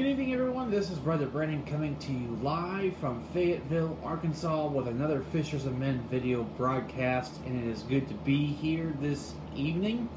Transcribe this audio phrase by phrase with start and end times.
[0.00, 0.70] Good evening, everyone.
[0.70, 5.76] This is Brother Brennan coming to you live from Fayetteville, Arkansas, with another Fishers of
[5.76, 7.34] Men video broadcast.
[7.44, 10.08] And it is good to be here this evening.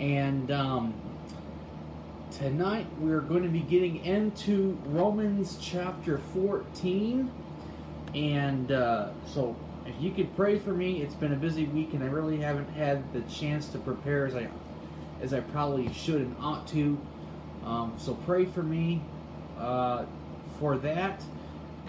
[0.00, 0.94] And um,
[2.32, 7.30] tonight we're going to be getting into Romans chapter 14.
[8.16, 9.54] And uh, so,
[9.86, 12.70] if you could pray for me, it's been a busy week, and I really haven't
[12.70, 14.48] had the chance to prepare as I
[15.22, 16.98] as I probably should and ought to.
[17.64, 19.02] Um, so pray for me
[19.58, 20.04] uh,
[20.58, 21.22] for that.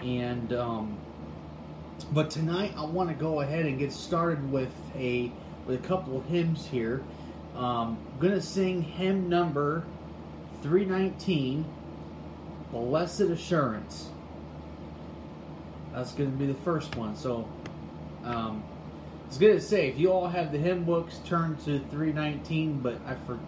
[0.02, 0.98] And um,
[2.12, 5.32] but tonight I want to go ahead and get started with a
[5.66, 7.02] with a couple of hymns here.
[7.54, 9.84] Um, I'm gonna sing hymn number
[10.62, 11.64] 319,
[12.72, 14.10] "Blessed Assurance."
[15.92, 17.16] That's gonna be the first one.
[17.16, 17.48] So.
[18.24, 18.64] Um,
[19.26, 22.78] it's good to say if you all have the hymn books, turn to 319.
[22.78, 23.38] But I for,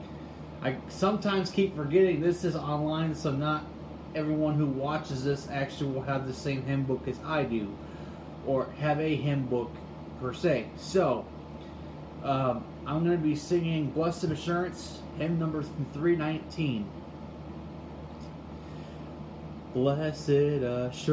[0.62, 3.64] I sometimes keep forgetting this is online, so not
[4.14, 7.73] everyone who watches this actually will have the same hymn book as I do,
[8.46, 9.70] or have a hymn book
[10.20, 10.66] per se.
[10.76, 11.24] So
[12.24, 16.90] um, I'm going to be singing "Blessed Assurance," hymn number 319.
[19.74, 20.30] Blessed
[20.65, 21.04] assurance,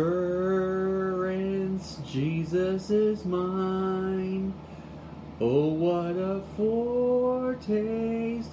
[2.09, 4.53] Jesus is mine.
[5.41, 7.75] Oh, what a foretaste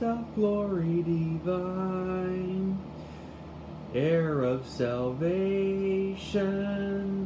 [0.02, 2.76] of glory divine.
[3.94, 6.18] Heir of salvation,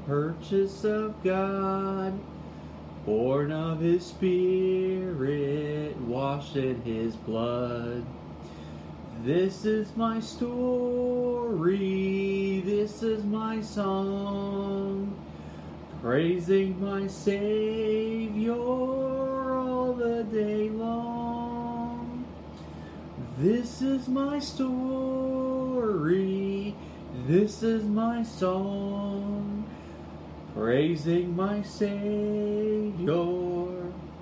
[0.06, 2.12] purchase of God,
[3.06, 8.04] born of his spirit, washed in his blood.
[9.22, 11.70] This is my story,
[12.60, 15.16] this is my song,
[16.02, 18.54] praising my Savior
[19.86, 22.24] all the day long.
[23.38, 25.94] This is my story,
[27.28, 29.64] this is my song,
[30.54, 33.12] praising my Savior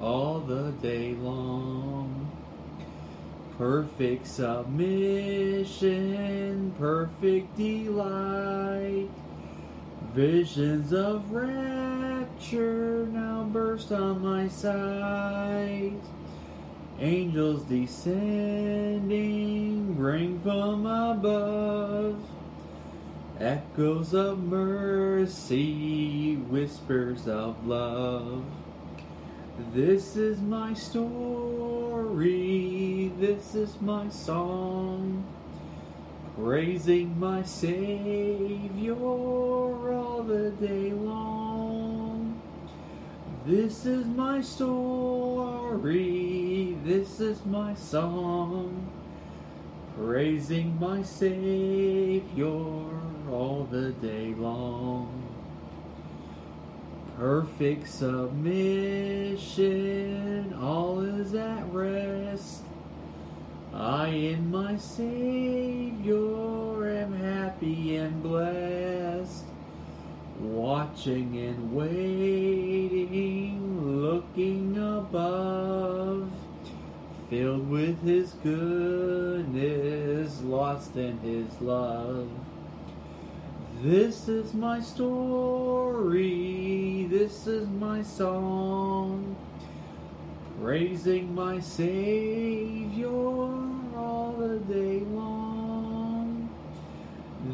[0.03, 2.31] all the day long.
[3.57, 5.81] Perfect submission,
[6.79, 9.09] perfect delight.
[10.13, 11.33] Visions of
[12.53, 15.95] now burst on my sight.
[17.01, 19.15] Angels descending,
[19.95, 22.21] bring from above.
[23.41, 28.45] Echoes of mercy, whispers of love.
[29.73, 32.23] This is my story,
[33.19, 35.25] this is my song,
[36.37, 41.44] praising my Savior all the day long.
[43.47, 44.79] This is my story,
[46.85, 48.91] this is my song,
[49.97, 52.47] praising my Savior
[53.31, 55.25] all the day long
[57.17, 58.53] perfect submission,
[60.61, 62.63] all is at rest.
[63.73, 66.17] I in my Savior
[66.89, 69.44] am happy and blessed,
[70.45, 72.01] watching and waiting,
[74.03, 76.31] looking above,
[77.31, 82.29] filled with His goodness, lost in His love.
[83.83, 86.17] This is my story,
[87.11, 89.37] this is my song,
[90.61, 95.44] praising my Savior all the day long.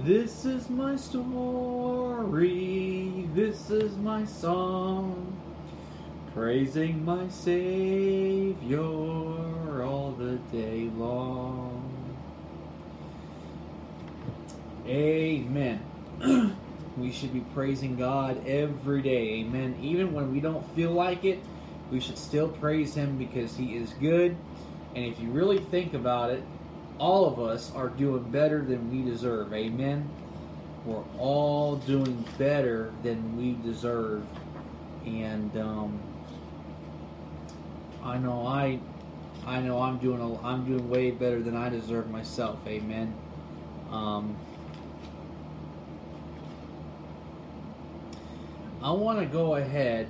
[0.05, 2.49] This is my story,
[3.35, 5.39] this is my song,
[6.33, 12.17] praising my Savior all the day long.
[14.87, 15.85] Amen.
[16.97, 19.41] we should be praising God every day.
[19.41, 19.77] Amen.
[19.83, 21.41] Even when we don't feel like it,
[21.91, 24.35] we should still praise Him because He is good.
[24.97, 26.43] And if you really think about it,
[27.01, 29.55] all of us are doing better than we deserve.
[29.55, 30.07] Amen.
[30.85, 34.23] We're all doing better than we deserve.
[35.07, 35.99] And um,
[38.05, 38.79] I know I
[39.47, 42.59] I know I'm doing a, I'm doing way better than I deserve myself.
[42.67, 43.15] Amen.
[43.91, 44.37] Um,
[48.83, 50.07] I want to go ahead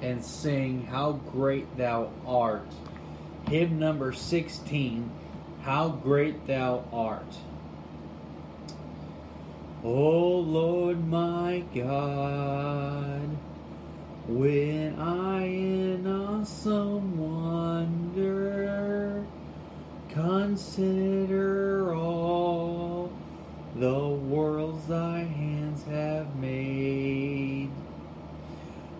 [0.00, 2.66] and sing How Great Thou Art.
[3.48, 5.10] Hymn number 16,
[5.62, 7.36] how great thou art.
[9.82, 13.28] O Lord my God,
[14.28, 18.60] when I in awesome wonder
[20.08, 23.12] consider all
[23.76, 27.70] the worlds thy hands have made,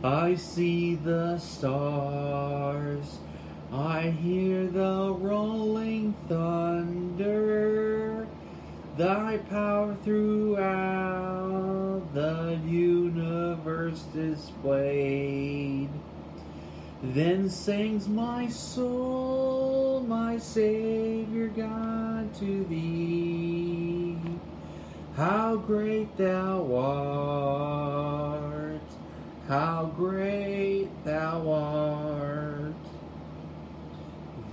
[0.03, 3.20] I see the stars
[3.73, 8.27] I hear the rolling thunder.
[8.97, 15.89] Thy power throughout the universe displayed.
[17.03, 24.19] Then sings my soul, my Savior God, to thee.
[25.17, 28.81] How great thou art!
[29.47, 32.40] How great thou art!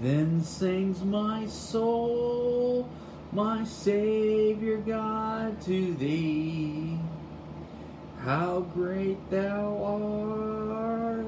[0.02, 2.88] Then sings my soul,
[3.32, 7.00] my Savior God, to thee.
[8.20, 11.26] How great thou art!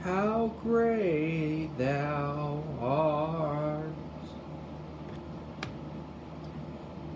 [0.00, 3.82] How great thou art!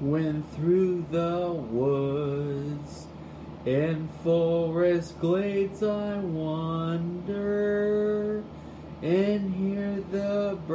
[0.00, 3.06] When through the woods
[3.66, 7.70] and forest glades I wander
[9.02, 9.29] and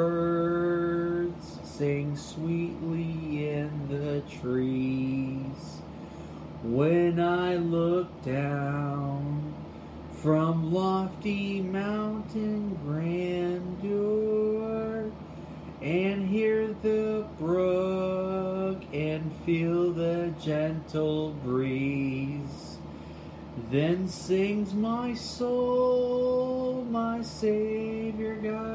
[0.06, 5.82] birds sing sweetly in the trees.
[6.64, 9.54] When I look down
[10.22, 14.26] from lofty mountain grandeur
[15.82, 22.78] and hear the brook and feel the gentle breeze.
[23.72, 28.75] Then sings my soul, my Savior God,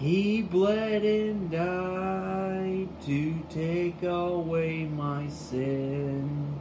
[0.00, 6.58] he bled and died to take away my sin.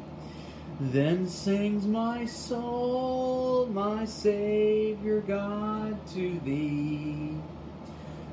[0.82, 7.34] Then sings my soul, my Savior God, to thee.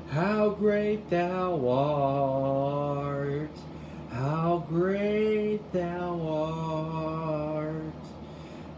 [0.09, 3.49] How great thou art!
[4.09, 6.19] How great thou
[7.55, 8.03] art!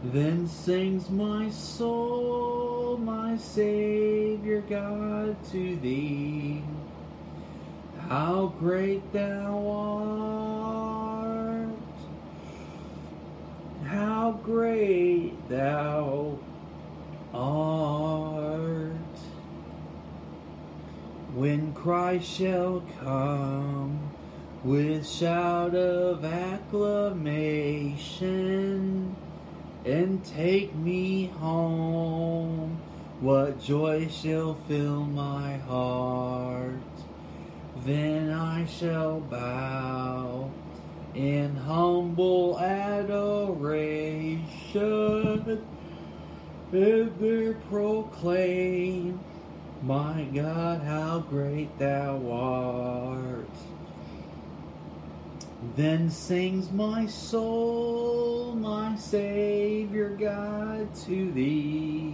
[0.04, 4.09] Then sings my soul, my Savior
[4.70, 6.64] God, to thee.
[8.08, 9.68] How great thou
[11.12, 11.70] art!
[13.84, 16.40] How great thou
[17.34, 18.94] art!
[21.36, 24.00] When Christ shall come
[24.64, 27.06] with shout of acclamation
[29.86, 32.80] and take me home,
[33.22, 36.74] what joy shall fill my heart?
[37.86, 40.50] Then I shall bow
[41.16, 44.46] in humble adoration
[46.72, 49.20] and there proclaim,
[49.82, 53.50] My God, how great thou art.
[55.76, 62.14] Then sings my soul, my Savior God, to thee.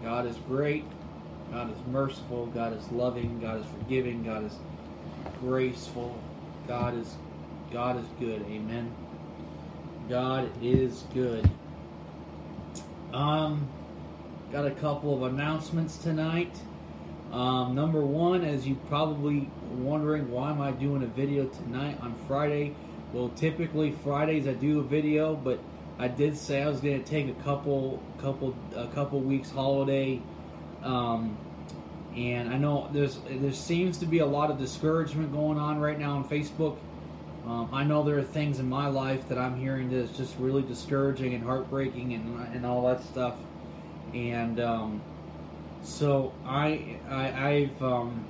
[0.11, 0.83] God is great.
[1.53, 2.47] God is merciful.
[2.47, 3.39] God is loving.
[3.39, 4.23] God is forgiving.
[4.25, 4.53] God is
[5.39, 6.21] graceful.
[6.67, 7.15] God is
[7.71, 8.41] God is good.
[8.41, 8.93] Amen.
[10.09, 11.49] God is good.
[13.13, 13.69] Um,
[14.51, 16.59] got a couple of announcements tonight.
[17.31, 22.15] Um, number one, as you probably wondering, why am I doing a video tonight on
[22.27, 22.75] Friday?
[23.13, 25.61] Well, typically Fridays I do a video, but
[25.99, 30.21] I did say I was going to take a couple, couple, a couple weeks holiday
[30.83, 31.37] um,
[32.15, 35.97] And I know there's there seems to be a lot of discouragement going on right
[35.97, 36.77] now on Facebook.
[37.45, 40.61] Um, I know there are things in my life that I'm hearing that's just really
[40.61, 43.35] discouraging and heartbreaking and and all that stuff.
[44.13, 45.01] And um,
[45.83, 48.25] so I, I I've um,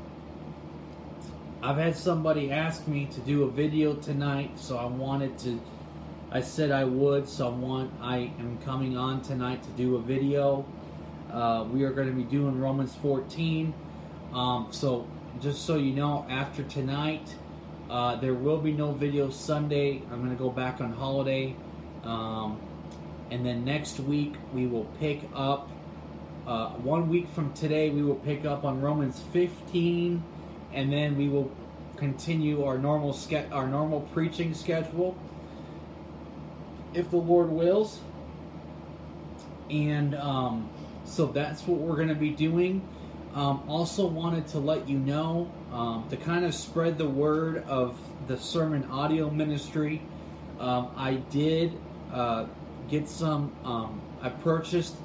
[1.63, 5.59] I've had somebody ask me to do a video tonight, so I wanted to.
[6.33, 7.91] I said I would, so I want.
[8.01, 10.65] I am coming on tonight to do a video.
[11.29, 13.73] Uh, we are going to be doing Romans 14.
[14.33, 15.05] Um, so
[15.41, 17.35] just so you know, after tonight,
[17.89, 20.03] uh, there will be no video Sunday.
[20.09, 21.53] I'm going to go back on holiday.
[22.05, 22.61] Um,
[23.29, 25.69] and then next week, we will pick up.
[26.47, 30.23] Uh, one week from today, we will pick up on Romans 15,
[30.71, 31.51] and then we will
[31.97, 35.15] continue our normal ske- our normal preaching schedule,
[36.93, 37.99] if the Lord wills.
[39.69, 40.69] And um,
[41.05, 42.87] so that's what we're going to be doing.
[43.33, 47.97] Um, also, wanted to let you know um, to kind of spread the word of
[48.27, 50.01] the sermon audio ministry.
[50.59, 51.77] Um, I did
[52.11, 52.45] uh,
[52.89, 53.53] get some.
[53.63, 54.95] Um, I purchased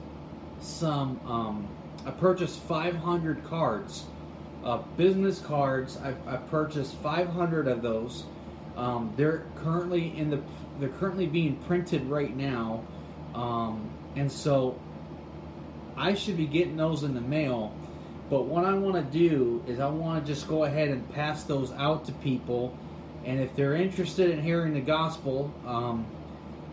[0.60, 1.20] some.
[1.24, 1.68] Um,
[2.04, 4.06] I purchased 500 cards,
[4.64, 5.96] uh, business cards.
[5.96, 8.24] I, I, purchased 500 of those.
[9.16, 10.42] They're currently in the.
[10.78, 12.84] They're currently being printed right now,
[13.34, 14.78] and so
[15.96, 17.74] I should be getting those in the mail
[18.28, 21.44] but what I want to do is I want to just go ahead and pass
[21.44, 22.76] those out to people,
[23.24, 26.06] and if they're interested in hearing the gospel, um,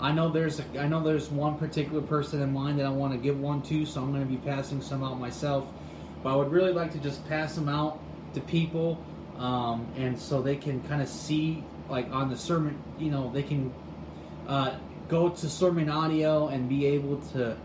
[0.02, 3.14] I know there's a, I know there's one particular person in mind that I want
[3.14, 5.66] to give one to, so I'm going to be passing some out myself.
[6.24, 8.00] But I would really like to just pass them out
[8.34, 9.04] to people,
[9.38, 13.44] um, and so they can kind of see like on the sermon, you know, they
[13.44, 13.72] can
[14.48, 14.76] uh,
[15.08, 17.58] go to sermon audio and be able to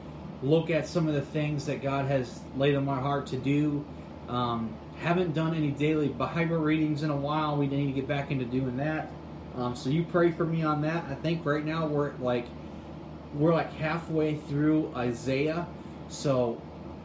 [0.42, 3.84] look at some of the things that God has laid on my heart to do.
[4.28, 7.56] Um, haven't done any daily Bible readings in a while.
[7.56, 9.10] We need to get back into doing that.
[9.56, 11.04] Um, so you pray for me on that.
[11.08, 12.46] I think right now we're like
[13.34, 15.66] we're like halfway through Isaiah,
[16.08, 16.60] so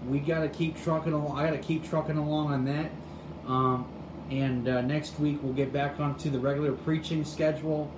[0.07, 1.37] we got to keep trucking along.
[1.37, 2.91] I got to keep trucking along on that.
[3.47, 3.87] Um,
[4.29, 7.91] and uh, next week we'll get back onto the regular preaching schedule,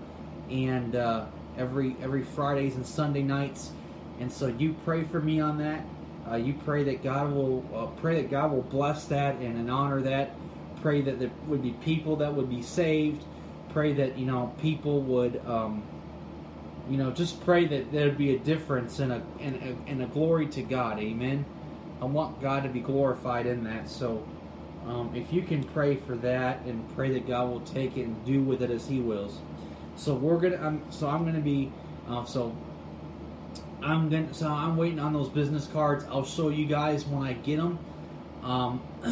[0.49, 1.25] and uh,
[1.57, 3.71] every every Fridays and Sunday nights
[4.19, 5.83] and so you pray for me on that.
[6.29, 9.69] Uh, you pray that God will uh, pray that God will bless that and, and
[9.69, 10.31] honor that.
[10.81, 13.23] Pray that there would be people that would be saved.
[13.69, 15.83] Pray that you know people would, um,
[16.89, 20.01] you know, just pray that there would be a difference and a, and a and
[20.01, 20.99] a glory to God.
[20.99, 21.45] Amen.
[22.01, 23.89] I want God to be glorified in that.
[23.89, 24.25] So,
[24.87, 28.25] um, if you can pray for that and pray that God will take it and
[28.25, 29.39] do with it as He wills.
[29.95, 30.61] So we're gonna.
[30.61, 31.71] Um, so I'm gonna be.
[32.07, 32.55] Uh, so
[33.81, 36.05] I'm gonna so I'm waiting on those business cards.
[36.09, 37.79] I'll show you guys when I get them.
[38.43, 38.81] Um,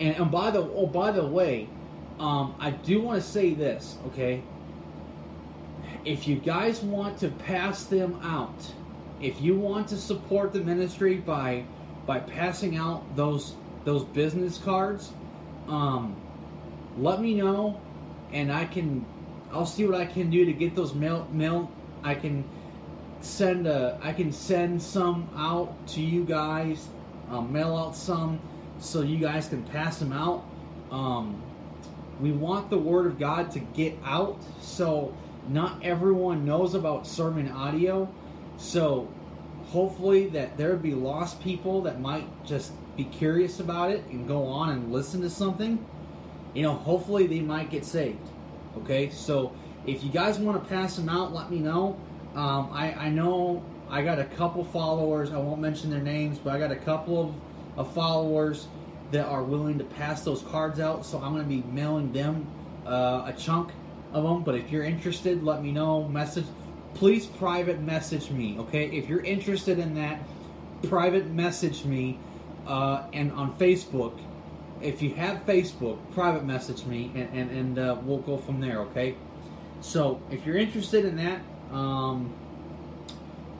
[0.00, 1.68] and, and by the oh by the way,
[2.18, 4.42] um, I do want to say this, okay?
[6.04, 8.72] If you guys want to pass them out,
[9.20, 11.64] if you want to support the ministry by
[12.06, 15.12] by passing out those those business cards,
[15.68, 16.16] um,
[16.98, 17.80] let me know,
[18.32, 19.04] and I can
[19.56, 21.70] I'll see what I can do to get those mail mail.
[22.02, 22.44] I can
[23.22, 26.88] send a I can send some out to you guys,
[27.30, 28.38] um, mail out some
[28.78, 30.44] so you guys can pass them out.
[30.90, 31.42] Um,
[32.20, 35.16] we want the word of God to get out, so
[35.48, 38.12] not everyone knows about sermon audio.
[38.58, 39.08] So
[39.68, 44.28] hopefully that there would be lost people that might just be curious about it and
[44.28, 45.82] go on and listen to something.
[46.52, 48.28] You know, hopefully they might get saved.
[48.78, 49.52] Okay, so
[49.86, 51.98] if you guys want to pass them out, let me know.
[52.34, 55.32] Um, I, I know I got a couple followers.
[55.32, 57.20] I won't mention their names, but I got a couple
[57.76, 58.68] of, of followers
[59.12, 61.06] that are willing to pass those cards out.
[61.06, 62.46] So I'm going to be mailing them
[62.84, 63.72] uh, a chunk
[64.12, 64.42] of them.
[64.42, 66.08] But if you're interested, let me know.
[66.08, 66.46] Message,
[66.94, 68.58] please private message me.
[68.58, 70.20] Okay, if you're interested in that,
[70.88, 72.18] private message me
[72.66, 74.18] uh, and on Facebook.
[74.80, 78.80] If you have Facebook, private message me and and, and uh, we'll go from there.
[78.80, 79.16] Okay.
[79.80, 81.40] So if you're interested in that,
[81.72, 82.32] um,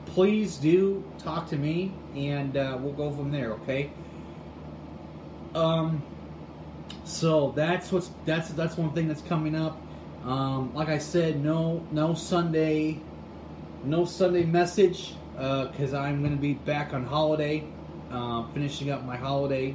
[0.06, 3.52] please do talk to me, and uh, we'll go from there.
[3.52, 3.90] Okay.
[5.54, 6.02] Um,
[7.04, 9.80] so that's what's that's that's one thing that's coming up.
[10.24, 13.00] Um, like I said, no no Sunday,
[13.84, 17.62] no Sunday message because uh, I'm going to be back on holiday,
[18.10, 19.74] uh, finishing up my holiday.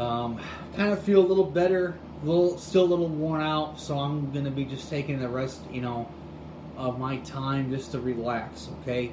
[0.00, 0.40] Um,
[0.76, 4.32] kind of feel a little better, a little still a little worn out, so I'm
[4.32, 6.08] to be just taking the rest, you know,
[6.78, 9.12] of my time just to relax, okay?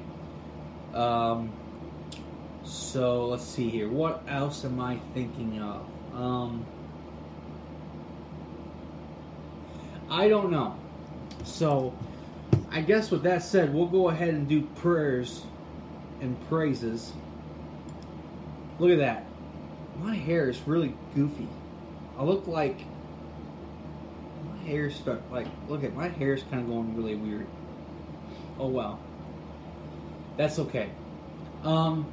[0.94, 1.52] Um,
[2.64, 3.88] So let's see here.
[3.88, 5.86] What else am I thinking of?
[6.14, 6.66] Um,
[10.10, 10.76] I don't know.
[11.44, 11.94] So
[12.70, 15.44] I guess with that said, we'll go ahead and do prayers
[16.20, 17.12] and praises.
[18.78, 19.27] Look at that.
[19.98, 21.48] My hair is really goofy.
[22.18, 22.78] I look like
[24.44, 27.46] my hair stuck like look at my hair is kind of going really weird.
[28.58, 29.00] Oh well.
[30.36, 30.90] That's okay.
[31.64, 32.06] Um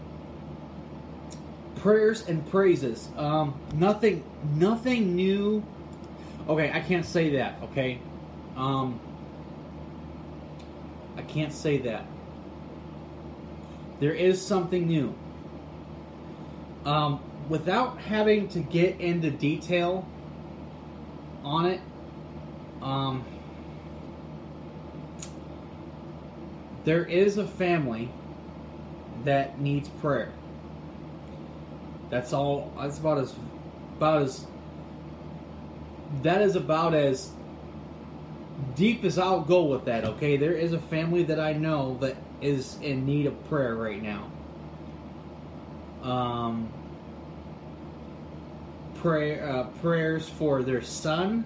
[1.78, 3.10] prayers and praises.
[3.18, 4.24] Um nothing
[4.56, 5.64] nothing new.
[6.48, 8.00] Okay, I can't say that, okay?
[8.56, 9.00] Um
[11.18, 12.06] I can't say that.
[14.00, 15.16] There is something new.
[16.86, 20.08] Um, without having to get into detail
[21.44, 21.82] on it,
[22.82, 23.24] um,
[26.84, 28.10] there is a family
[29.24, 30.32] that needs prayer.
[32.10, 32.72] That's all.
[32.80, 33.36] That's about as
[33.98, 34.46] about as
[36.22, 37.32] that is about as
[38.76, 40.06] deep as I'll go with that.
[40.06, 44.02] Okay, there is a family that I know that is in need of prayer right
[44.02, 44.32] now.
[46.04, 46.72] Um,
[49.06, 51.46] prayer uh, prayers for their son,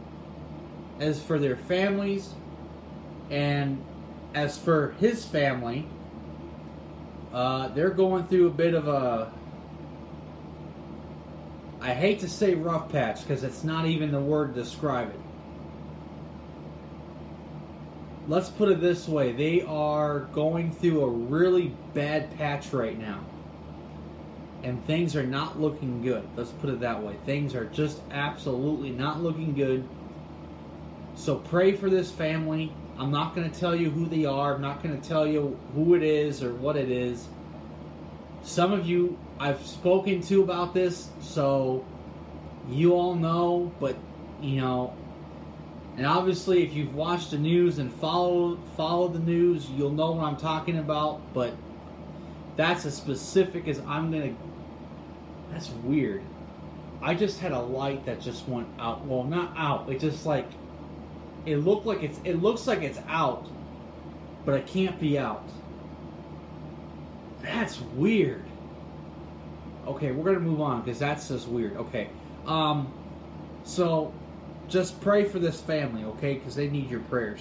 [1.02, 2.30] as for their families,
[3.30, 3.84] and
[4.34, 5.86] as for his family,
[7.34, 9.30] uh, they're going through a bit of a.
[11.82, 15.20] I hate to say rough patch because it's not even the word to describe it.
[18.30, 23.20] Let's put it this way they are going through a really bad patch right now.
[24.64, 26.28] And things are not looking good.
[26.36, 27.16] Let's put it that way.
[27.26, 29.88] Things are just absolutely not looking good.
[31.16, 32.72] So pray for this family.
[32.98, 34.56] I'm not going to tell you who they are.
[34.56, 37.28] I'm not going to tell you who it is or what it is.
[38.44, 41.86] Some of you I've spoken to about this, so
[42.70, 43.96] you all know, but
[44.42, 44.94] you know,
[45.96, 50.26] and obviously if you've watched the news and followed followed the news, you'll know what
[50.26, 51.54] I'm talking about, but
[52.58, 54.42] that's as specific as I'm going to
[55.52, 56.22] That's weird.
[57.02, 59.06] I just had a light that just went out.
[59.06, 59.90] Well, not out.
[59.90, 60.48] It just like
[61.46, 63.48] it looked like it's it looks like it's out,
[64.46, 65.48] but it can't be out.
[67.42, 68.44] That's weird.
[69.88, 71.78] Okay, we're gonna move on because that's just weird.
[71.78, 72.10] Okay,
[72.46, 72.92] um,
[73.64, 74.14] so
[74.68, 76.36] just pray for this family, okay?
[76.36, 77.40] Because they need your prayers.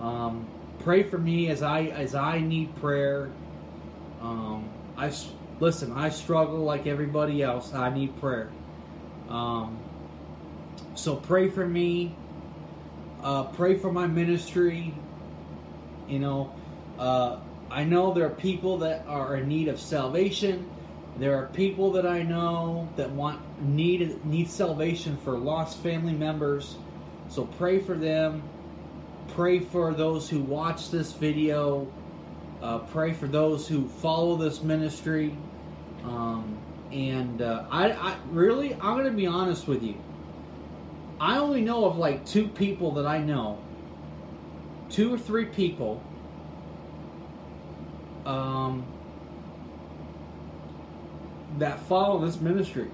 [0.00, 0.46] Um,
[0.80, 3.30] pray for me as I as I need prayer.
[4.20, 5.12] Um, I
[5.60, 5.92] listen.
[5.92, 7.74] I struggle like everybody else.
[7.74, 8.50] I need prayer.
[9.28, 9.78] Um,
[10.94, 12.14] so pray for me.
[13.22, 14.94] Uh, pray for my ministry.
[16.08, 16.52] You know,
[16.98, 17.38] uh,
[17.70, 20.70] I know there are people that are in need of salvation.
[21.18, 26.76] There are people that I know that want need need salvation for lost family members.
[27.28, 28.42] So pray for them.
[29.34, 31.86] Pray for those who watch this video.
[32.62, 35.36] Uh, pray for those who follow this ministry.
[36.04, 36.58] Um,
[36.92, 39.96] and uh, I, I really, I'm going to be honest with you.
[41.20, 43.58] I only know of like two people that I know,
[44.88, 46.02] two or three people.
[48.24, 48.86] Um,
[51.58, 52.88] that follow this ministry.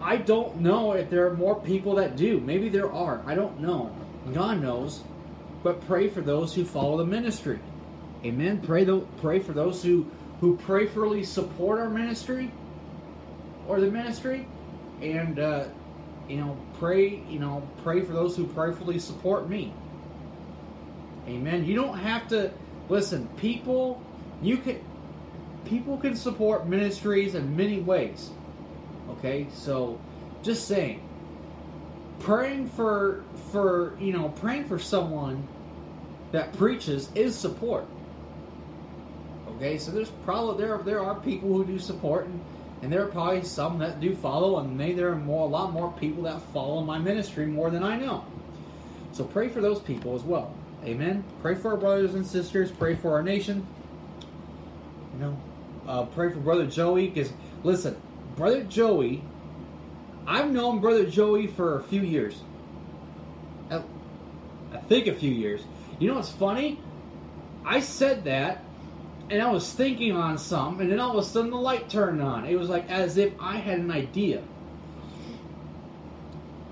[0.00, 2.40] I don't know if there are more people that do.
[2.40, 3.22] Maybe there are.
[3.26, 3.94] I don't know.
[4.32, 5.02] God knows.
[5.62, 7.58] But pray for those who follow the ministry.
[8.24, 8.60] Amen.
[8.60, 10.06] Pray the, pray for those who
[10.40, 12.50] who prayerfully support our ministry
[13.66, 14.46] or the ministry,
[15.02, 15.64] and uh,
[16.28, 19.72] you know pray you know pray for those who prayerfully support me.
[21.26, 21.66] Amen.
[21.66, 22.50] You don't have to
[22.88, 23.28] listen.
[23.36, 24.02] People,
[24.40, 24.80] you can
[25.64, 28.30] people can support ministries in many ways.
[29.10, 30.00] Okay, so
[30.42, 31.02] just saying,
[32.20, 35.46] praying for for you know praying for someone
[36.32, 37.86] that preaches is support.
[39.58, 42.40] Okay, so there's probably there there are people who do support, and,
[42.82, 45.72] and there are probably some that do follow, and maybe there are more a lot
[45.72, 48.24] more people that follow my ministry more than I know.
[49.10, 50.54] So pray for those people as well.
[50.84, 51.24] Amen.
[51.42, 52.70] Pray for our brothers and sisters.
[52.70, 53.66] Pray for our nation.
[55.14, 55.40] You know,
[55.88, 57.32] uh, pray for Brother Joey because
[57.64, 58.00] listen,
[58.36, 59.24] Brother Joey,
[60.24, 62.40] I've known Brother Joey for a few years.
[63.72, 63.82] I,
[64.72, 65.62] I think a few years.
[65.98, 66.78] You know what's funny?
[67.64, 68.62] I said that,
[69.30, 72.22] and I was thinking on something, and then all of a sudden the light turned
[72.22, 72.46] on.
[72.46, 74.42] It was like as if I had an idea.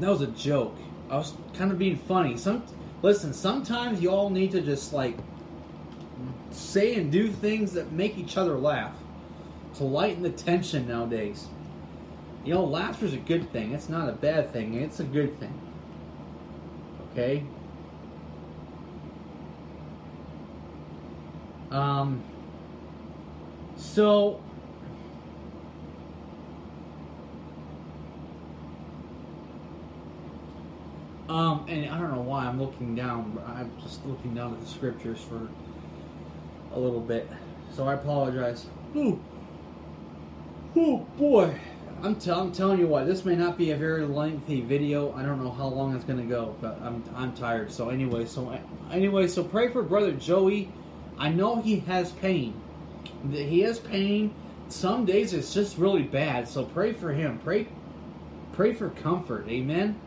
[0.00, 0.76] That was a joke.
[1.10, 2.36] I was kind of being funny.
[2.36, 2.64] Some
[3.02, 3.32] listen.
[3.32, 5.16] Sometimes you all need to just like
[6.50, 8.94] say and do things that make each other laugh
[9.76, 11.48] to lighten the tension nowadays.
[12.44, 13.72] You know, laughter's a good thing.
[13.72, 14.74] It's not a bad thing.
[14.74, 15.60] It's a good thing.
[17.12, 17.44] Okay?
[21.70, 22.22] Um,
[23.76, 24.42] so,
[31.28, 34.66] um, and I don't know why I'm looking down, I'm just looking down at the
[34.66, 35.48] scriptures for
[36.72, 37.28] a little bit.
[37.72, 38.66] So I apologize.
[38.96, 39.20] Ooh.
[40.76, 41.58] Oh boy.
[42.02, 45.14] I'm, t- I'm telling you what, this may not be a very lengthy video.
[45.14, 47.72] I don't know how long it's going to go, but I'm, I'm tired.
[47.72, 48.58] So anyway, so
[48.92, 50.70] anyway, so pray for brother Joey.
[51.18, 52.60] I know he has pain.
[53.30, 54.34] He has pain.
[54.68, 56.48] Some days it's just really bad.
[56.48, 57.38] So pray for him.
[57.38, 57.68] Pray
[58.52, 59.48] pray for comfort.
[59.48, 59.98] Amen.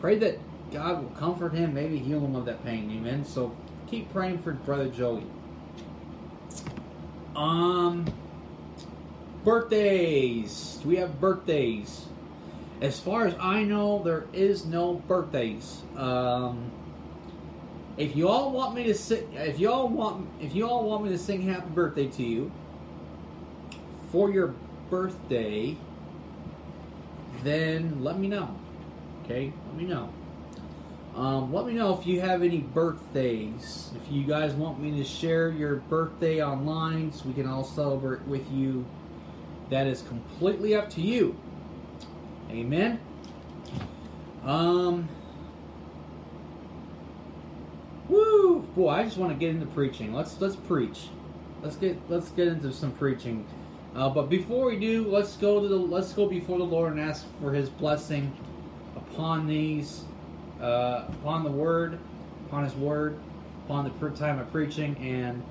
[0.00, 0.38] Pray that
[0.72, 2.90] God will comfort him, maybe heal him of that pain.
[2.90, 3.24] Amen.
[3.24, 5.26] So keep praying for brother Joey.
[7.36, 8.06] Um
[9.44, 10.78] Birthdays.
[10.82, 12.06] Do we have birthdays?
[12.80, 15.82] As far as I know, there is no birthdays.
[15.96, 16.70] Um,
[17.96, 21.04] if you all want me to sing, if you all want, if you all want
[21.04, 22.50] me to sing "Happy Birthday" to you
[24.10, 24.54] for your
[24.90, 25.76] birthday,
[27.42, 28.54] then let me know.
[29.24, 30.12] Okay, let me know.
[31.14, 33.90] Um, let me know if you have any birthdays.
[33.94, 38.22] If you guys want me to share your birthday online, so we can all celebrate
[38.22, 38.86] with you
[39.68, 41.36] that is completely up to you.
[42.50, 42.98] Amen.
[44.44, 45.08] Um.
[48.12, 48.90] Woo, boy!
[48.90, 50.12] I just want to get into preaching.
[50.12, 51.08] Let's let's preach.
[51.62, 53.46] Let's get let's get into some preaching.
[53.94, 57.00] Uh, but before we do, let's go to the let's go before the Lord and
[57.00, 58.30] ask for His blessing
[58.96, 60.04] upon these,
[60.60, 61.98] uh, upon the Word,
[62.46, 63.18] upon His Word,
[63.64, 65.42] upon the time of preaching, and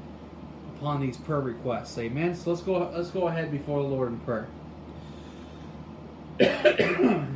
[0.78, 1.98] upon these prayer requests.
[1.98, 2.36] Amen.
[2.36, 4.48] So let's go let's go ahead before the Lord in prayer.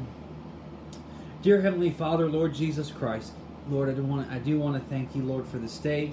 [1.41, 3.33] Dear Heavenly Father, Lord Jesus Christ,
[3.69, 6.11] Lord, I do want I do want to thank you, Lord, for this day.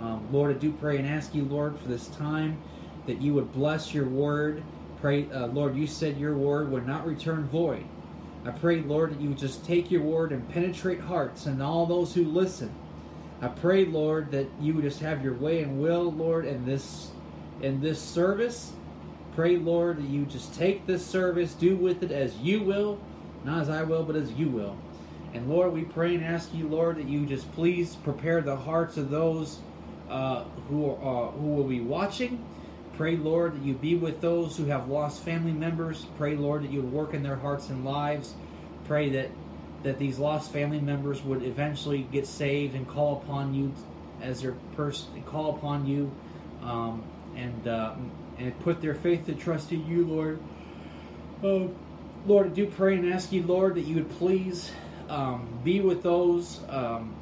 [0.00, 2.58] Um, Lord, I do pray and ask you, Lord, for this time
[3.06, 4.62] that you would bless your word.
[5.00, 7.84] Pray, uh, Lord, you said your word would not return void.
[8.44, 11.86] I pray, Lord, that you would just take your word and penetrate hearts and all
[11.86, 12.72] those who listen.
[13.40, 17.10] I pray, Lord, that you would just have your way and will, Lord, in this
[17.60, 18.72] in this service.
[19.34, 22.98] Pray, Lord, that you just take this service, do with it as you will,
[23.44, 24.76] not as I will, but as you will.
[25.34, 28.96] And Lord, we pray and ask you, Lord, that you just please prepare the hearts
[28.96, 29.58] of those
[30.08, 32.44] uh, who are, uh, who will be watching.
[32.96, 36.06] Pray, Lord, that you be with those who have lost family members.
[36.16, 38.34] Pray, Lord, that you would work in their hearts and lives.
[38.86, 39.30] Pray that
[39.84, 43.72] that these lost family members would eventually get saved and call upon you
[44.20, 46.10] as their person, call upon you,
[46.62, 47.04] um,
[47.36, 47.94] and uh,
[48.38, 50.40] and put their faith and trust in you, Lord.
[51.44, 51.68] Uh,
[52.26, 54.72] Lord, I do pray and ask you, Lord, that you would please
[55.08, 56.60] um, be with those.
[56.68, 57.14] Um,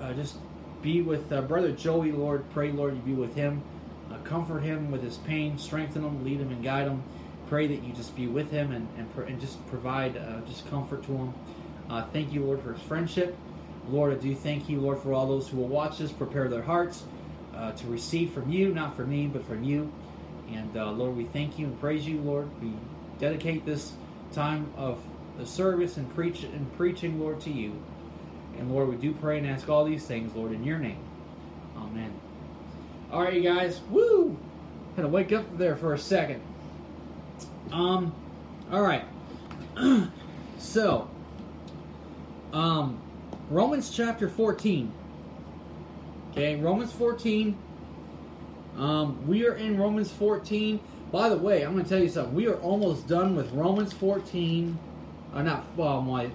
[0.00, 0.36] uh, just
[0.82, 2.44] be with uh, Brother Joey, Lord.
[2.50, 3.62] Pray, Lord, you be with him.
[4.10, 5.58] Uh, comfort him with his pain.
[5.58, 7.02] Strengthen him, lead him, and guide him.
[7.48, 11.02] Pray that you just be with him and, and, and just provide uh, just comfort
[11.04, 11.34] to him.
[11.88, 13.36] Uh, thank you, Lord, for his friendship.
[13.88, 16.10] Lord, I do thank you, Lord, for all those who will watch this.
[16.10, 17.04] Prepare their hearts
[17.54, 19.92] uh, to receive from you, not from me, but from you.
[20.52, 22.48] And Lord, we thank you and praise you, Lord.
[22.62, 22.72] We
[23.18, 23.92] dedicate this
[24.32, 24.98] time of
[25.38, 27.80] the service and preach and preaching, Lord, to you.
[28.58, 31.02] And Lord, we do pray and ask all these things, Lord, in your name.
[31.76, 32.12] Amen.
[33.10, 33.80] All right, you guys.
[33.90, 34.36] Woo!
[34.96, 36.40] Had to wake up there for a second.
[37.72, 38.14] Um.
[38.70, 39.04] All right.
[40.58, 41.08] so,
[42.52, 43.00] um,
[43.50, 44.92] Romans chapter 14.
[46.30, 47.56] Okay, Romans 14.
[48.76, 50.80] Um, we are in Romans 14.
[51.12, 52.34] By the way, I'm going to tell you something.
[52.34, 54.76] We are almost done with Romans 14.
[55.34, 56.30] Uh, not, well, my.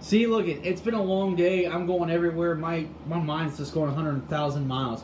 [0.00, 1.66] See, look, it, it's been a long day.
[1.66, 2.54] I'm going everywhere.
[2.54, 5.02] My my mind's just going 100,000 miles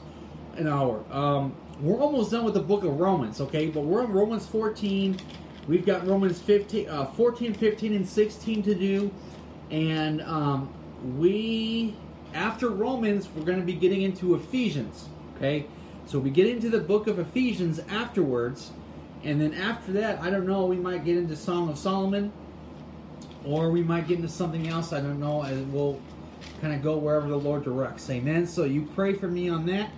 [0.57, 1.05] an hour.
[1.11, 3.69] Um, we're almost done with the book of Romans, okay?
[3.69, 5.19] But we're in Romans 14.
[5.67, 9.11] We've got Romans 15, uh, 14, 15, and 16 to do.
[9.71, 10.73] And um,
[11.17, 11.97] we,
[12.35, 15.09] after Romans, we're going to be getting into Ephesians.
[15.37, 15.67] Okay?
[16.07, 18.73] So we get into the book of Ephesians afterwards.
[19.25, 22.33] And then after that, I don't know, we might get into Song of Solomon.
[23.45, 24.93] Or we might get into something else.
[24.93, 25.39] I don't know.
[25.71, 26.01] We'll
[26.61, 28.09] kind of go wherever the Lord directs.
[28.11, 28.47] Amen.
[28.47, 29.91] So you pray for me on that.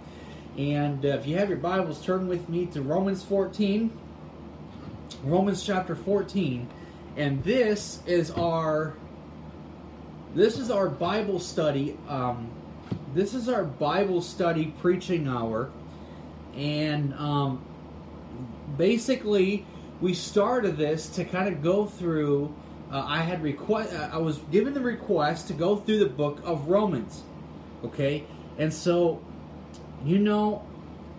[0.56, 3.90] And uh, if you have your Bibles, turn with me to Romans 14.
[5.24, 6.68] Romans chapter 14.
[7.16, 8.94] And this is our
[10.34, 11.98] this is our Bible study.
[12.08, 12.50] Um,
[13.14, 15.70] this is our Bible study preaching hour.
[16.54, 17.62] and um,
[18.76, 19.66] basically
[20.00, 22.54] we started this to kind of go through.
[22.92, 23.94] Uh, I had request.
[23.94, 27.22] I was given the request to go through the book of Romans.
[27.84, 28.24] Okay,
[28.58, 29.20] and so
[30.04, 30.64] you know,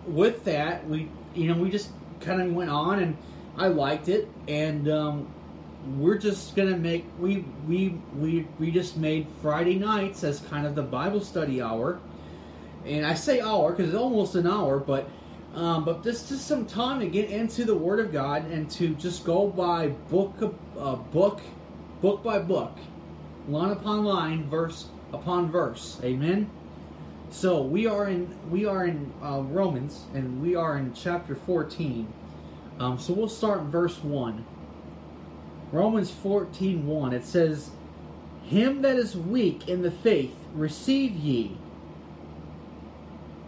[0.06, 3.16] with that we you know we just kind of went on and
[3.56, 5.28] I liked it and um,
[5.98, 10.74] we're just gonna make we we we we just made Friday nights as kind of
[10.74, 11.98] the Bible study hour,
[12.86, 15.08] and I say hour because it's almost an hour, but
[15.54, 18.94] um, but this is some time to get into the Word of God and to
[18.94, 20.34] just go by book
[20.78, 21.40] uh, book
[22.04, 22.76] book by book,
[23.48, 25.98] line upon line, verse upon verse.
[26.04, 26.50] Amen.
[27.30, 32.12] So we are in we are in uh, Romans and we are in chapter fourteen.
[32.78, 34.44] Um, so we'll start in verse one.
[35.72, 37.70] Romans 14 1, it says,
[38.44, 41.56] Him that is weak in the faith, receive ye.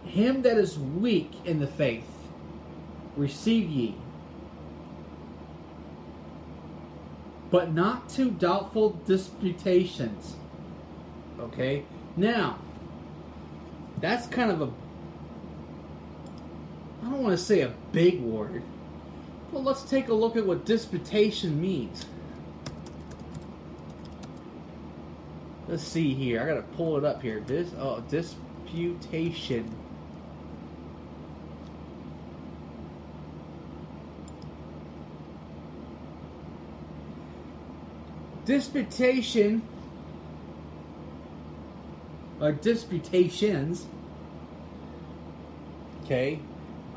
[0.03, 2.09] Him that is weak in the faith,
[3.15, 3.95] receive ye.
[7.49, 10.35] But not to doubtful disputations.
[11.39, 11.83] Okay?
[12.15, 12.59] Now,
[13.99, 14.71] that's kind of a.
[17.05, 18.63] I don't want to say a big word.
[19.51, 22.05] Well, let's take a look at what disputation means.
[25.67, 26.41] Let's see here.
[26.41, 27.41] I gotta pull it up here.
[27.41, 29.73] This oh disputation.
[38.47, 39.61] Disputation
[42.41, 43.85] or disputations.
[46.03, 46.39] Okay.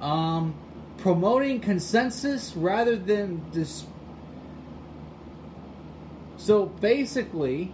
[0.01, 0.55] Um
[0.97, 3.85] promoting consensus rather than dis
[6.37, 7.73] so basically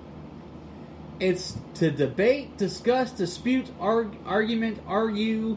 [1.19, 5.57] it's to debate, discuss, dispute, arg- argument, argue,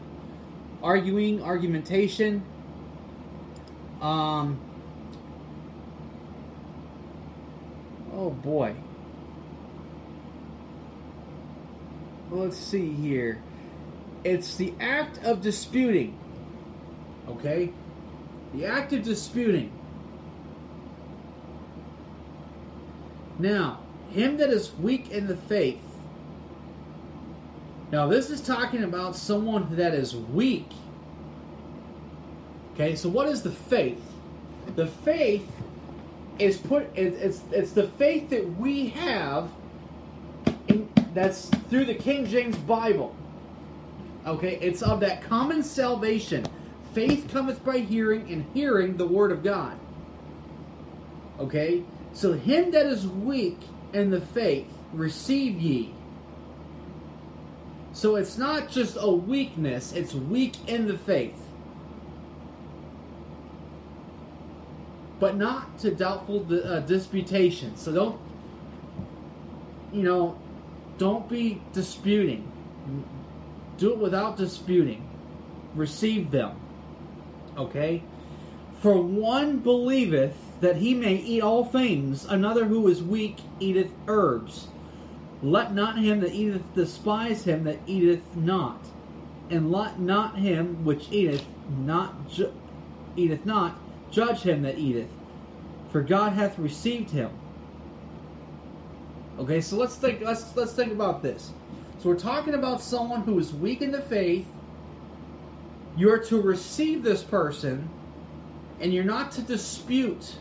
[0.82, 2.42] arguing, argumentation.
[4.00, 4.58] Um.
[8.30, 8.74] Oh boy.
[12.30, 13.42] Let's see here.
[14.22, 16.16] It's the act of disputing.
[17.28, 17.72] Okay?
[18.54, 19.72] The act of disputing.
[23.40, 25.82] Now, him that is weak in the faith.
[27.90, 30.70] Now, this is talking about someone that is weak.
[32.74, 34.00] Okay, so what is the faith?
[34.76, 35.50] The faith
[36.40, 36.88] is put.
[36.94, 39.50] It's it's the faith that we have.
[40.68, 43.14] In, that's through the King James Bible.
[44.26, 46.44] Okay, it's of that common salvation.
[46.94, 49.78] Faith cometh by hearing, and hearing the word of God.
[51.38, 53.58] Okay, so him that is weak
[53.92, 55.94] in the faith receive ye.
[57.92, 61.40] So it's not just a weakness, it's weak in the faith.
[65.20, 67.76] But not to doubtful uh, disputation.
[67.76, 68.20] So don't,
[69.92, 70.38] you know,
[70.98, 72.50] don't be disputing.
[73.76, 75.06] Do it without disputing.
[75.74, 76.58] Receive them.
[77.56, 78.02] Okay?
[78.80, 84.68] For one believeth that he may eat all things, another who is weak eateth herbs.
[85.42, 88.78] Let not him that eateth despise him that eateth not,
[89.48, 92.52] and let not him which eateth not ju-
[93.16, 93.78] eateth not
[94.10, 95.08] judge him that eateth,
[95.90, 97.30] for God hath received him.
[99.38, 100.20] Okay, so let's think.
[100.20, 101.52] Let's let's think about this.
[101.98, 104.46] So we're talking about someone who is weak in the faith.
[105.96, 107.88] You are to receive this person,
[108.80, 110.36] and you're not to dispute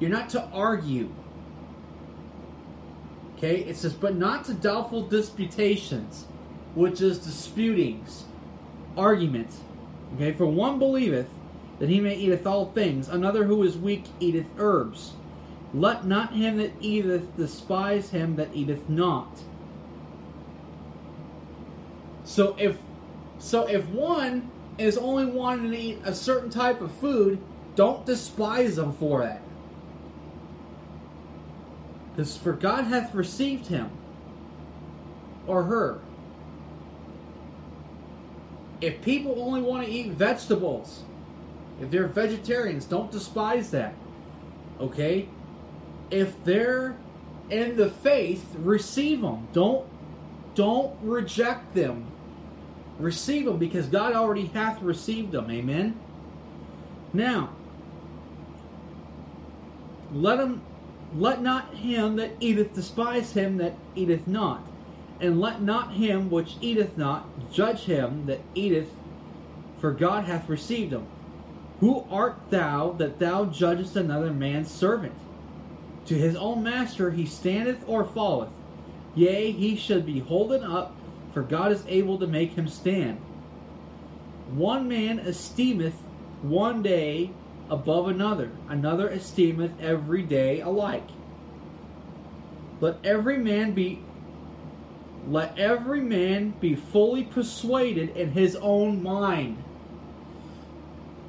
[0.00, 1.10] you're not to argue.
[3.36, 3.60] Okay?
[3.60, 6.26] It says, but not to doubtful disputations,
[6.74, 8.24] which is disputings,
[8.96, 9.60] arguments.
[10.16, 10.32] Okay?
[10.32, 11.28] For one believeth
[11.78, 15.12] that he may eateth all things, another who is weak eateth herbs.
[15.72, 19.28] Let not him that eateth despise him that eateth not.
[22.24, 22.78] So if
[23.38, 27.38] so if one is only wanting to eat a certain type of food,
[27.74, 29.42] don't despise them for that.
[32.10, 33.90] Because for God hath received him
[35.46, 36.00] or her.
[38.80, 41.02] If people only want to eat vegetables,
[41.80, 43.94] if they're vegetarians, don't despise that.
[44.80, 45.28] Okay?
[46.10, 46.96] If they're
[47.50, 49.48] in the faith, receive them.
[49.52, 49.86] Don't
[50.54, 52.06] don't reject them.
[52.98, 55.50] Receive them because God already hath received them.
[55.50, 55.98] Amen.
[57.12, 57.50] Now,
[60.12, 60.62] let them
[61.16, 64.64] let not him that eateth despise him that eateth not,
[65.20, 68.90] and let not him which eateth not judge him that eateth,
[69.80, 71.06] for God hath received him.
[71.84, 75.12] Who art thou that thou judgest another man's servant?
[76.06, 78.48] To his own master he standeth or falleth.
[79.14, 80.96] Yea, he should be holden up,
[81.34, 83.18] for God is able to make him stand.
[84.54, 85.96] One man esteemeth
[86.40, 87.32] one day
[87.68, 91.10] above another, another esteemeth every day alike.
[92.80, 94.00] Let every man be
[95.28, 99.62] let every man be fully persuaded in his own mind.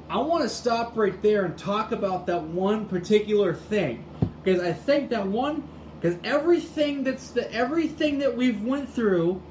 [0.08, 4.04] I want to stop right there and talk about that one particular thing.
[4.42, 5.68] Because I think that one
[6.00, 9.42] because everything that's the everything that we've went through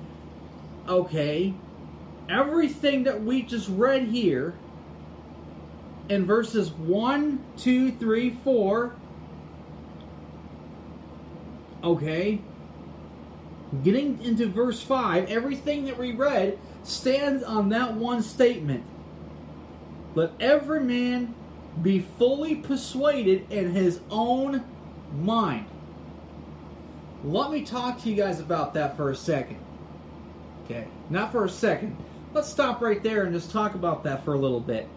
[0.88, 1.54] okay
[2.30, 4.54] everything that we just read here
[6.10, 8.96] in verses 1 2 3 4
[11.84, 12.39] okay
[13.84, 18.84] getting into verse 5 everything that we read stands on that one statement
[20.15, 21.36] let every man
[21.82, 24.63] be fully persuaded in his own
[25.13, 25.67] mind.
[27.23, 29.60] Let me talk to you guys about that for a second.
[30.65, 31.95] Okay not for a second.
[32.34, 34.88] Let's stop right there and just talk about that for a little bit.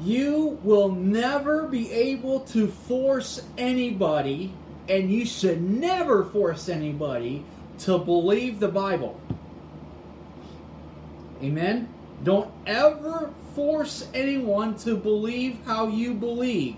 [0.00, 4.52] You will never be able to force anybody,
[4.88, 7.44] and you should never force anybody
[7.80, 9.20] to believe the Bible.
[11.42, 11.88] Amen?
[12.22, 16.76] Don't ever force anyone to believe how you believe.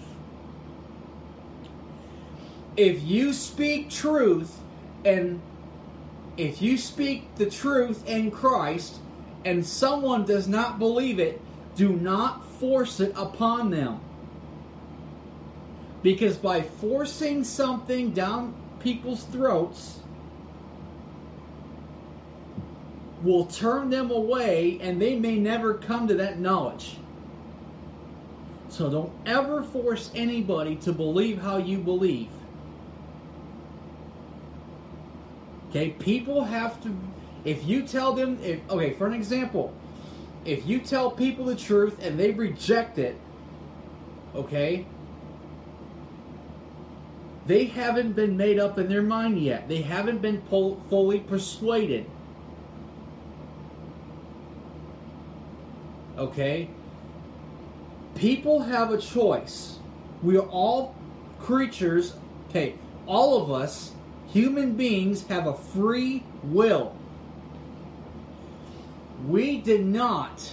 [2.76, 4.60] If you speak truth
[5.04, 5.40] and
[6.36, 8.98] if you speak the truth in Christ
[9.44, 11.40] and someone does not believe it,
[11.74, 14.00] do not force it upon them.
[16.02, 19.99] Because by forcing something down people's throats,
[23.22, 26.96] will turn them away and they may never come to that knowledge.
[28.68, 32.28] So don't ever force anybody to believe how you believe.
[35.68, 36.96] Okay, people have to,
[37.44, 39.72] if you tell them, if, okay, for an example,
[40.44, 43.16] if you tell people the truth and they reject it,
[44.34, 44.86] okay,
[47.46, 49.68] they haven't been made up in their mind yet.
[49.68, 52.06] They haven't been fully persuaded.
[56.20, 56.68] Okay?
[58.14, 59.78] People have a choice.
[60.22, 60.94] We are all
[61.38, 62.14] creatures,
[62.50, 62.74] okay,
[63.06, 63.92] all of us,
[64.28, 66.94] human beings, have a free will.
[69.26, 70.52] We did not.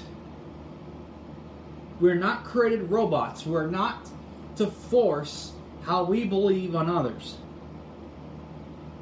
[2.00, 3.46] We're not created robots.
[3.46, 4.10] We're not
[4.56, 5.52] to force
[5.84, 7.38] how we believe on others.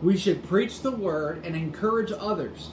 [0.01, 2.71] We should preach the word and encourage others.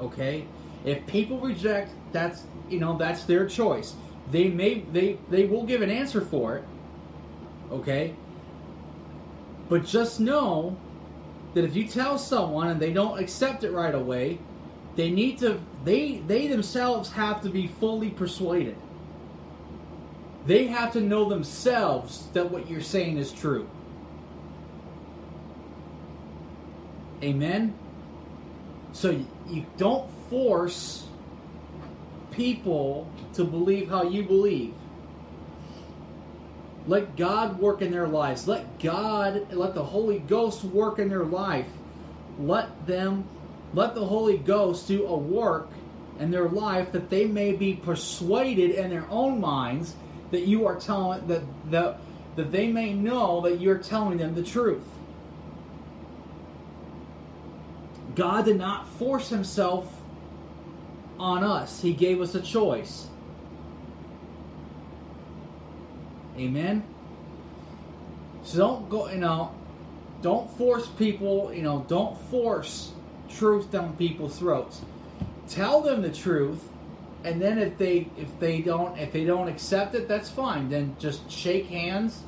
[0.00, 0.46] Okay?
[0.86, 3.94] If people reject, that's you know, that's their choice.
[4.30, 6.64] They may they they will give an answer for it.
[7.70, 8.14] Okay?
[9.68, 10.78] But just know
[11.54, 14.38] that if you tell someone and they don't accept it right away,
[14.94, 18.76] they need to they they themselves have to be fully persuaded.
[20.46, 23.68] They have to know themselves that what you're saying is true.
[27.22, 27.74] Amen.
[28.92, 31.06] So you, you don't force
[32.30, 34.74] people to believe how you believe.
[36.86, 38.46] Let God work in their lives.
[38.46, 41.66] Let God, let the Holy Ghost work in their life.
[42.38, 43.24] Let them,
[43.74, 45.68] let the Holy Ghost do a work
[46.20, 49.94] in their life that they may be persuaded in their own minds
[50.30, 51.98] that you are telling that that
[52.36, 54.84] that they may know that you're telling them the truth.
[58.14, 59.95] God did not force himself
[61.18, 61.80] on us.
[61.80, 63.08] He gave us a choice.
[66.38, 66.84] Amen.
[68.42, 69.52] So don't go, you know,
[70.22, 72.92] don't force people, you know, don't force
[73.28, 74.82] truth down people's throats.
[75.48, 76.68] Tell them the truth,
[77.24, 80.68] and then if they if they don't if they don't accept it, that's fine.
[80.68, 82.22] Then just shake hands,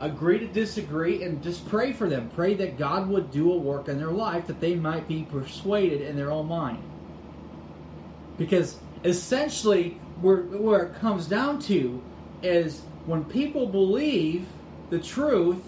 [0.00, 2.30] agree to disagree, and just pray for them.
[2.34, 6.02] Pray that God would do a work in their life that they might be persuaded
[6.02, 6.82] in their own mind.
[8.38, 12.02] Because essentially, where where it comes down to
[12.42, 14.46] is when people believe
[14.90, 15.62] the truth,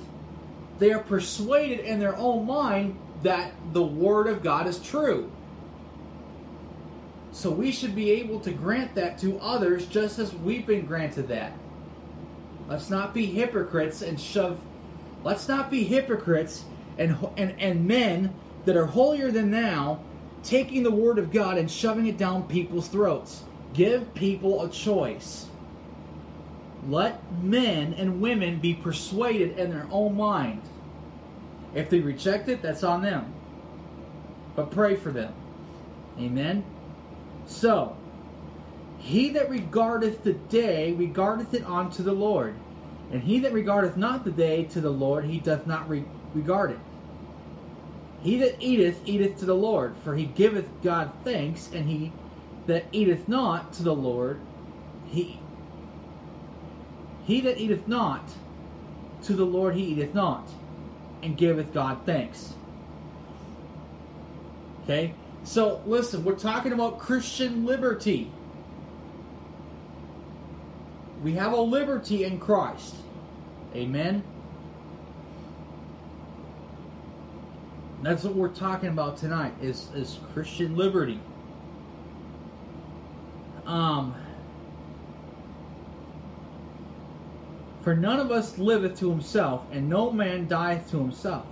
[0.78, 5.30] they are persuaded in their own mind that the Word of God is true.
[7.32, 11.28] So we should be able to grant that to others just as we've been granted
[11.28, 11.52] that.
[12.68, 14.60] Let's not be hypocrites and shove.
[15.22, 16.64] Let's not be hypocrites
[16.98, 20.00] and, and, and men that are holier than thou
[20.46, 23.42] taking the word of God and shoving it down people's throats.
[23.74, 25.46] Give people a choice.
[26.88, 30.62] Let men and women be persuaded in their own mind.
[31.74, 33.34] If they reject it, that's on them.
[34.54, 35.34] But pray for them.
[36.18, 36.64] Amen.
[37.46, 37.96] So,
[38.98, 42.54] he that regardeth the day regardeth it unto the Lord,
[43.12, 46.70] and he that regardeth not the day to the Lord, he doth not re- regard
[46.70, 46.78] it.
[48.26, 52.10] He that eateth, eateth to the Lord, for he giveth God thanks, and he
[52.66, 54.40] that eateth not to the Lord,
[55.06, 55.38] he
[57.24, 58.28] he that eateth not
[59.22, 60.48] to the Lord he eateth not,
[61.22, 62.54] and giveth God thanks.
[64.82, 65.14] Okay?
[65.44, 68.32] So listen, we're talking about Christian liberty.
[71.22, 72.96] We have a liberty in Christ.
[73.76, 74.24] Amen.
[78.02, 81.20] That's what we're talking about tonight is, is Christian liberty.
[83.66, 84.14] Um
[87.86, 91.46] For none of us liveth to himself, and no man dieth to himself.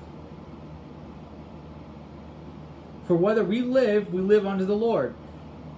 [3.06, 5.14] For whether we live, we live unto the Lord.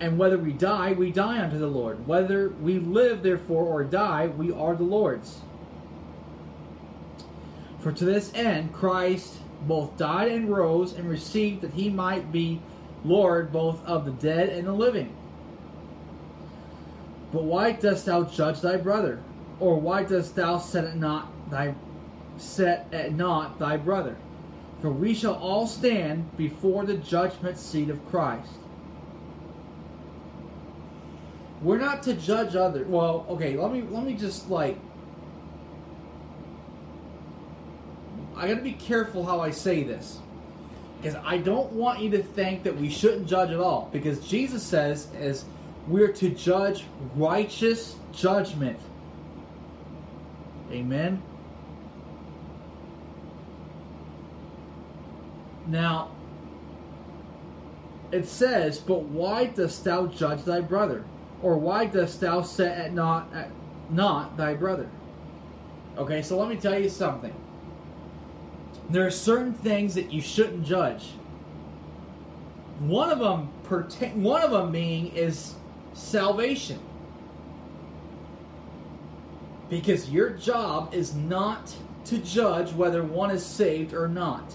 [0.01, 2.07] And whether we die, we die unto the Lord.
[2.07, 5.41] Whether we live, therefore, or die, we are the Lord's.
[7.81, 12.61] For to this end Christ both died and rose and received that he might be
[13.05, 15.15] Lord both of the dead and the living.
[17.33, 19.23] But why dost thou judge thy brother?
[19.61, 21.75] Or why dost thou set at not thy
[22.37, 24.17] set at naught thy brother?
[24.81, 28.51] For we shall all stand before the judgment seat of Christ.
[31.63, 32.87] We're not to judge others.
[32.87, 34.79] Well, okay, let me let me just like
[38.37, 40.19] I got to be careful how I say this.
[41.01, 43.89] Because I don't want you to think that we shouldn't judge at all.
[43.93, 45.45] Because Jesus says as
[45.89, 46.85] we're to judge
[47.15, 48.79] righteous judgment.
[50.71, 51.23] Amen.
[55.67, 56.11] Now,
[58.13, 61.05] it says, But why dost thou judge thy brother?
[61.43, 63.51] Or why dost thou set at not at
[63.91, 64.89] not thy brother?
[65.99, 67.35] Okay, so let me tell you something.
[68.89, 71.09] There are certain things that you shouldn't judge.
[72.79, 73.49] One of them,
[74.23, 75.55] one of them being is
[75.95, 76.79] salvation.
[79.69, 81.75] Because your job is not
[82.05, 84.55] to judge whether one is saved or not.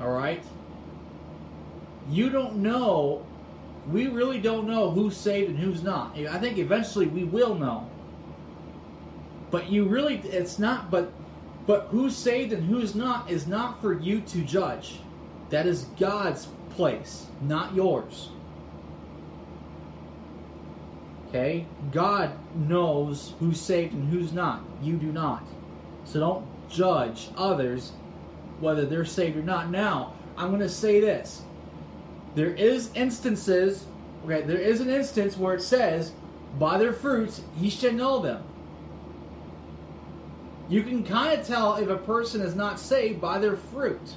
[0.00, 0.42] All right?
[2.10, 3.24] You don't know,
[3.90, 6.18] we really don't know who's saved and who's not.
[6.18, 7.88] I think eventually we will know.
[9.50, 11.12] But you really, it's not, but
[11.66, 14.98] but who's saved and who's not is not for you to judge.
[15.50, 18.30] That is God's place, not yours.
[21.28, 21.66] Okay?
[21.90, 24.62] God knows who's saved and who's not.
[24.82, 25.42] You do not.
[26.04, 27.92] So don't judge others
[28.60, 29.70] whether they're saved or not.
[29.70, 31.42] Now, I'm going to say this.
[32.34, 33.86] There is instances,
[34.24, 36.12] okay, there is an instance where it says,
[36.58, 38.42] by their fruits ye shall know them.
[40.68, 44.16] You can kind of tell if a person is not saved by their fruit.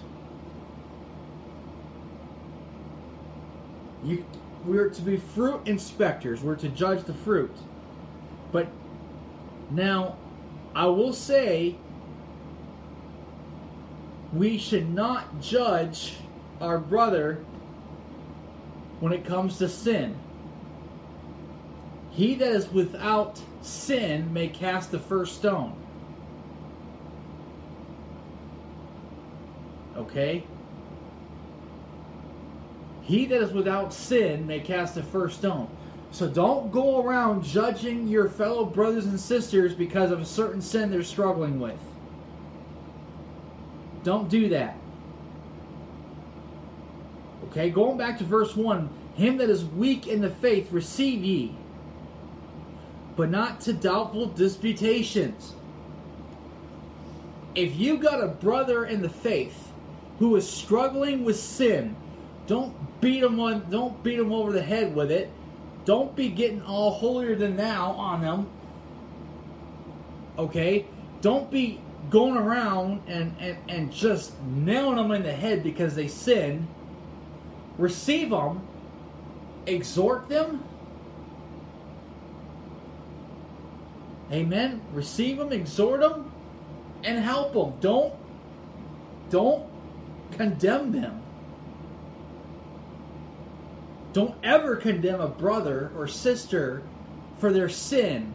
[4.04, 4.26] You,
[4.66, 6.41] we're to be fruit inspectors.
[6.41, 7.56] We're to judge the fruit.
[8.52, 8.68] But
[9.70, 10.16] now,
[10.74, 11.76] I will say,
[14.32, 16.16] we should not judge
[16.62, 17.43] our brother
[19.00, 20.18] when it comes to sin.
[22.12, 25.76] He that is without sin may cast the first stone.
[29.98, 30.43] Okay?
[33.02, 35.70] He that is without sin may cast the first stone.
[36.12, 40.91] So don't go around judging your fellow brothers and sisters because of a certain sin
[40.91, 41.80] they're struggling with.
[44.04, 44.78] Don't do that.
[47.45, 51.56] Okay, going back to verse 1 Him that is weak in the faith receive ye,
[53.16, 55.54] but not to doubtful disputations.
[57.56, 59.66] If you've got a brother in the faith
[60.20, 61.95] who is struggling with sin,
[62.47, 65.32] don't beat them on don't beat them over the head with it.
[65.86, 68.49] Don't be getting all holier than thou on them.
[70.38, 70.86] Okay?
[71.22, 76.07] Don't be going around and, and, and just nailing them in the head because they
[76.07, 76.68] sin.
[77.78, 78.61] Receive them,
[79.65, 80.63] exhort them.
[84.32, 84.82] Amen.
[84.91, 86.32] Receive them, exhort them,
[87.03, 87.74] and help them.
[87.80, 88.13] Don't
[89.30, 89.65] don't
[90.32, 91.22] condemn them.
[94.14, 96.82] Don't ever condemn a brother or sister
[97.40, 98.34] for their sin.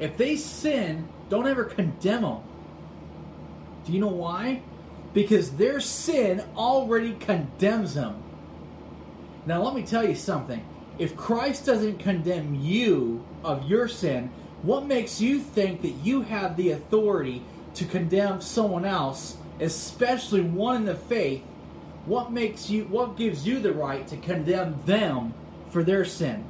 [0.00, 2.38] If they sin, don't ever condemn them.
[3.84, 4.62] Do you know why?
[5.12, 8.22] Because their sin already condemns them.
[9.46, 10.64] Now, let me tell you something.
[10.98, 14.30] If Christ doesn't condemn you of your sin,
[14.62, 17.42] what makes you think that you have the authority
[17.74, 21.42] to condemn someone else, especially one in the faith?
[22.06, 25.34] What makes you what gives you the right to condemn them
[25.70, 26.44] for their sin?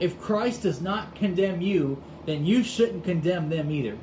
[0.00, 3.96] If Christ does not condemn you, then you shouldn't condemn them either.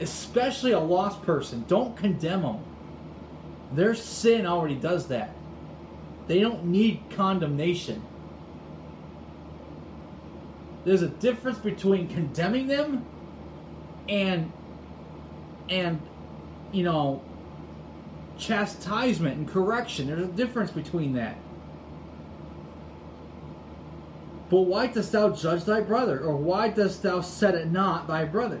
[0.00, 1.64] Especially a lost person.
[1.68, 2.58] Don't condemn them.
[3.72, 5.34] Their sin already does that.
[6.26, 8.02] They don't need condemnation.
[10.84, 13.04] There's a difference between condemning them
[14.08, 14.52] and
[15.68, 16.00] and
[16.72, 17.22] you know
[18.38, 20.08] chastisement and correction.
[20.08, 21.36] There's a difference between that.
[24.50, 26.20] But why dost thou judge thy brother?
[26.20, 28.60] Or why dost thou set it not thy brother?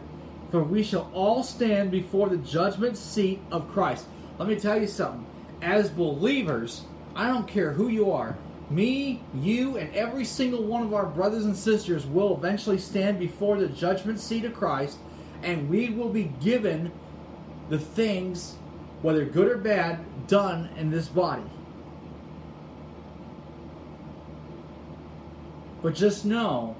[0.50, 4.06] For we shall all stand before the judgment seat of Christ.
[4.38, 5.26] Let me tell you something.
[5.62, 6.82] As believers,
[7.14, 8.36] I don't care who you are,
[8.70, 13.58] me, you, and every single one of our brothers and sisters will eventually stand before
[13.58, 14.98] the judgment seat of Christ,
[15.44, 16.90] and we will be given
[17.68, 18.56] the things,
[19.02, 21.44] whether good or bad, done in this body.
[25.82, 26.76] But just know,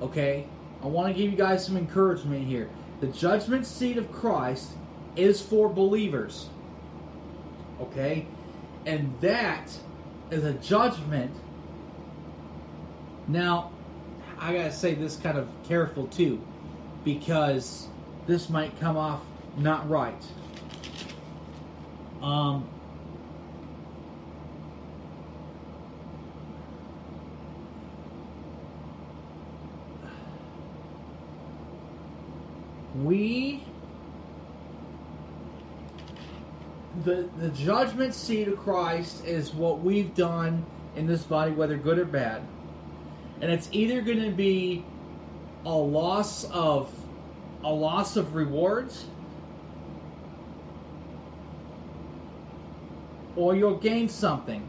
[0.00, 0.46] okay,
[0.82, 2.70] I want to give you guys some encouragement here.
[3.00, 4.70] The judgment seat of Christ
[5.16, 6.48] is for believers.
[7.80, 8.26] Okay?
[8.86, 9.70] And that
[10.30, 11.34] is a judgment.
[13.26, 13.72] Now,
[14.38, 16.40] I gotta say this kind of careful too,
[17.04, 17.87] because
[18.28, 19.22] this might come off
[19.56, 20.22] not right.
[22.22, 22.68] Um,
[33.02, 33.64] we
[37.04, 40.66] the the judgment seat of Christ is what we've done
[40.96, 42.42] in this body, whether good or bad,
[43.40, 44.84] and it's either going to be
[45.64, 46.92] a loss of
[47.64, 49.06] a loss of rewards,
[53.36, 54.68] or you'll gain something.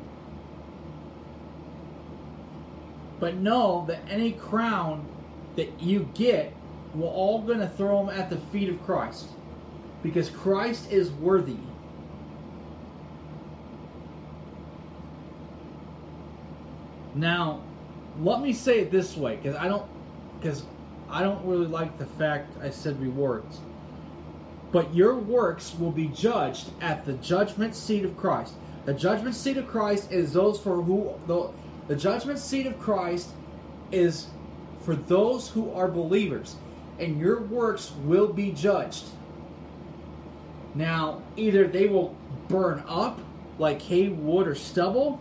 [3.20, 5.06] But know that any crown
[5.56, 6.54] that you get,
[6.96, 9.28] we're all going to throw them at the feet of Christ,
[10.02, 11.58] because Christ is worthy.
[17.16, 17.62] Now,
[18.22, 19.86] let me say it this way, because I don't,
[20.40, 20.64] because
[21.10, 23.60] I don't really like the fact I said rewards.
[24.72, 28.54] But your works will be judged at the judgment seat of Christ.
[28.86, 31.50] The judgment seat of Christ is those for who the,
[31.88, 33.30] the judgment seat of Christ
[33.92, 34.28] is
[34.82, 36.56] for those who are believers,
[37.00, 39.06] and your works will be judged.
[40.76, 42.16] Now, either they will
[42.48, 43.20] burn up
[43.58, 45.20] like hay, wood, or stubble,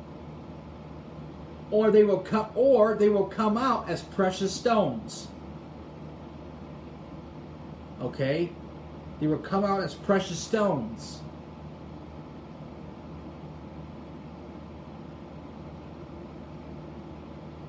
[1.70, 5.28] or they will come or they will come out as precious stones.
[8.00, 8.50] Okay?
[9.20, 11.20] They will come out as precious stones.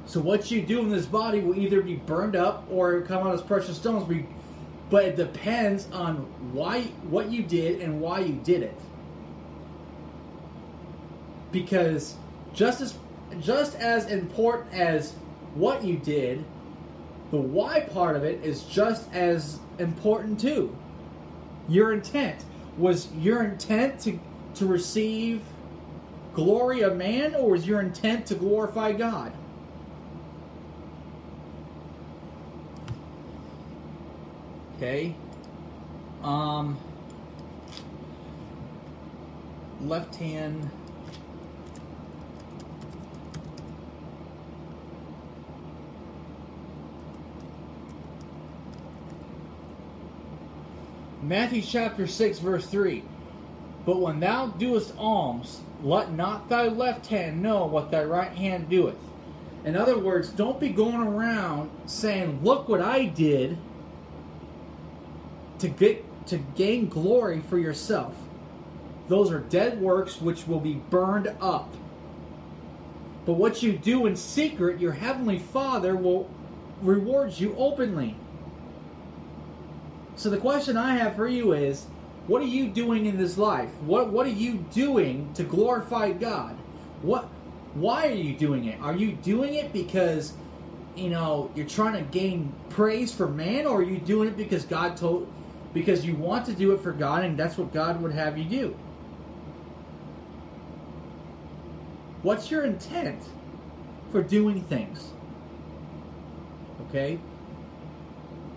[0.09, 3.33] So what you do in this body will either be burned up or come out
[3.33, 4.11] as precious stones.
[4.89, 6.15] But it depends on
[6.51, 8.79] why what you did and why you did it.
[11.51, 12.15] Because
[12.55, 12.97] just as
[13.39, 15.13] just as important as
[15.53, 16.43] what you did,
[17.31, 20.75] the why part of it is just as important too.
[21.67, 22.43] Your intent
[22.77, 24.19] was your intent to
[24.55, 25.41] to receive
[26.33, 29.31] glory of man, or was your intent to glorify God?
[34.77, 35.15] Okay.
[36.23, 36.77] Um.
[39.81, 40.69] Left hand.
[51.29, 53.03] Matthew chapter 6, verse 3.
[53.85, 58.67] But when thou doest alms, let not thy left hand know what thy right hand
[58.67, 58.97] doeth.
[59.63, 63.59] In other words, don't be going around saying, Look what I did
[65.59, 68.15] to get to gain glory for yourself.
[69.07, 71.71] Those are dead works which will be burned up.
[73.27, 76.27] But what you do in secret, your heavenly Father will
[76.81, 78.15] reward you openly.
[80.19, 81.85] So the question I have for you is
[82.27, 83.69] What are you doing in this life?
[83.83, 86.57] What What are you doing to glorify God?
[87.01, 87.29] What
[87.73, 88.81] Why are you doing it?
[88.81, 90.33] Are you doing it because
[90.97, 94.65] you know you're trying to gain praise for man, or are you doing it because
[94.65, 95.25] God told
[95.73, 98.43] because you want to do it for God and that's what God would have you
[98.43, 98.77] do?
[102.23, 103.23] What's your intent
[104.11, 105.13] for doing things?
[106.89, 107.19] Okay?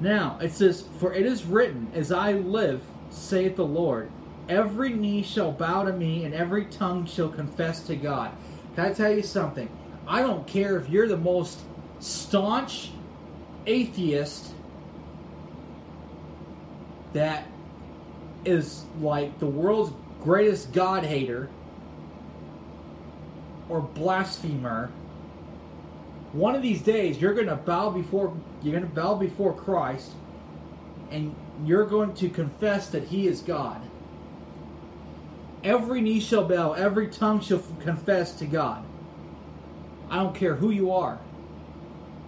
[0.03, 4.11] Now, it says, For it is written, As I live, saith the Lord,
[4.48, 8.32] every knee shall bow to me, and every tongue shall confess to God.
[8.74, 9.68] Can I tell you something?
[10.09, 11.61] I don't care if you're the most
[12.00, 12.90] staunch
[13.64, 14.53] atheist
[17.12, 17.46] that
[18.44, 21.48] is like the world's greatest God hater
[23.68, 24.90] or blasphemer.
[26.33, 30.12] One of these days, you're going to bow before you're going to bow before Christ,
[31.11, 33.80] and you're going to confess that He is God.
[35.62, 38.85] Every knee shall bow, every tongue shall confess to God.
[40.11, 41.18] I don't care who you are.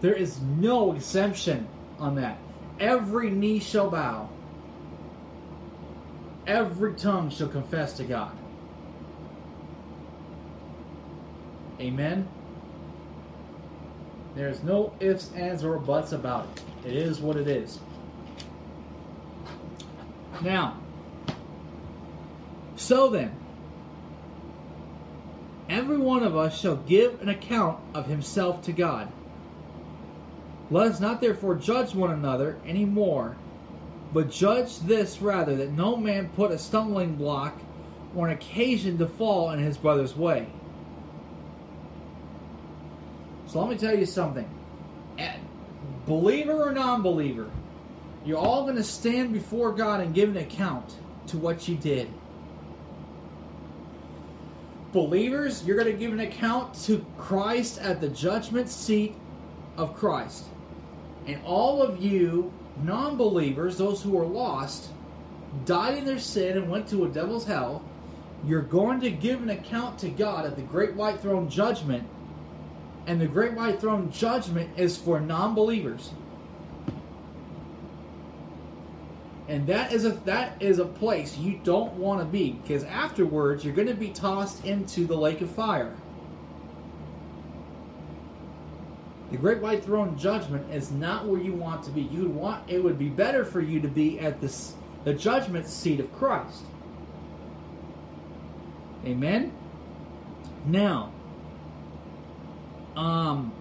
[0.01, 1.67] There is no exemption
[1.99, 2.37] on that.
[2.79, 4.29] Every knee shall bow,
[6.47, 8.37] every tongue shall confess to God.
[11.81, 12.29] Amen.
[14.35, 16.49] There's no ifs, ands, or buts about
[16.85, 16.91] it.
[16.91, 17.79] It is what it is.
[20.43, 20.77] Now,
[22.77, 23.33] so then,
[25.69, 29.11] every one of us shall give an account of himself to God.
[30.71, 33.37] Let us not therefore judge one another any more,
[34.13, 37.57] but judge this rather, that no man put a stumbling block
[38.17, 40.49] or an occasion to fall in his brother's way.
[43.55, 44.51] So let me tell you something.
[45.17, 45.37] Eh,
[46.07, 47.49] believer or non believer,
[48.25, 50.97] you're all going to stand before God and give an account
[51.29, 52.09] to what you did.
[54.93, 59.15] Believers, you're going to give an account to Christ at the judgment seat
[59.77, 60.47] of Christ.
[61.29, 62.53] And all of you
[62.83, 64.91] non believers, those who are lost,
[65.65, 67.85] died in their sin and went to a devil's hell,
[68.45, 72.05] you're going to give an account to God at the great white throne judgment
[73.07, 76.11] and the great white throne judgment is for non-believers.
[79.47, 83.63] And that is a that is a place you don't want to be because afterwards
[83.63, 85.95] you're going to be tossed into the lake of fire.
[89.31, 92.03] The great white throne judgment is not where you want to be.
[92.03, 94.75] You want it would be better for you to be at this
[95.05, 96.63] the judgment seat of christ.
[99.05, 99.53] Amen?
[100.65, 101.13] Now
[102.97, 103.53] um,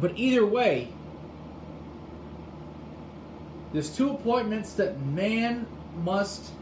[0.00, 0.88] but either way,
[3.72, 5.66] there's two appointments that man
[6.02, 6.52] must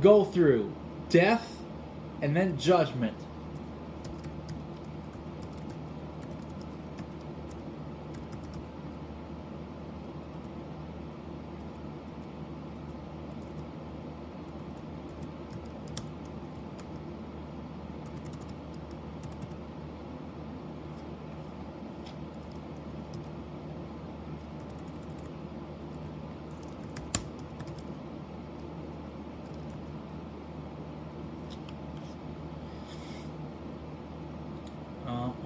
[0.00, 0.72] go through
[1.08, 1.56] death
[2.22, 3.16] and then judgment.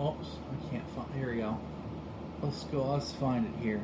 [0.00, 1.14] Oops, I can't find.
[1.14, 1.58] Here we go.
[2.50, 2.84] Let's go.
[2.84, 3.80] Let's find it here.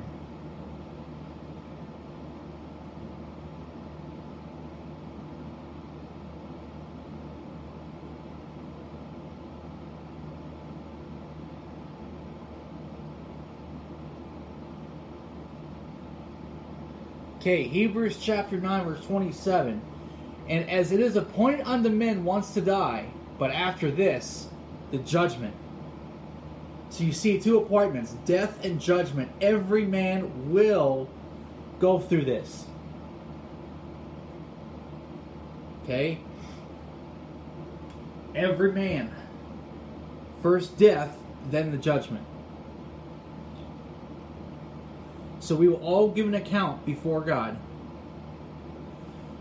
[17.36, 19.80] Okay, Hebrews chapter 9, verse 27.
[20.48, 23.06] And as it is appointed unto men once to die,
[23.38, 24.48] but after this,
[24.90, 25.54] the judgment.
[26.96, 29.30] So you see two appointments death and judgment.
[29.42, 31.10] Every man will
[31.78, 32.64] go through this.
[35.84, 36.18] Okay?
[38.34, 39.14] Every man.
[40.42, 41.18] First death,
[41.50, 42.24] then the judgment.
[45.40, 47.58] So we will all give an account before God.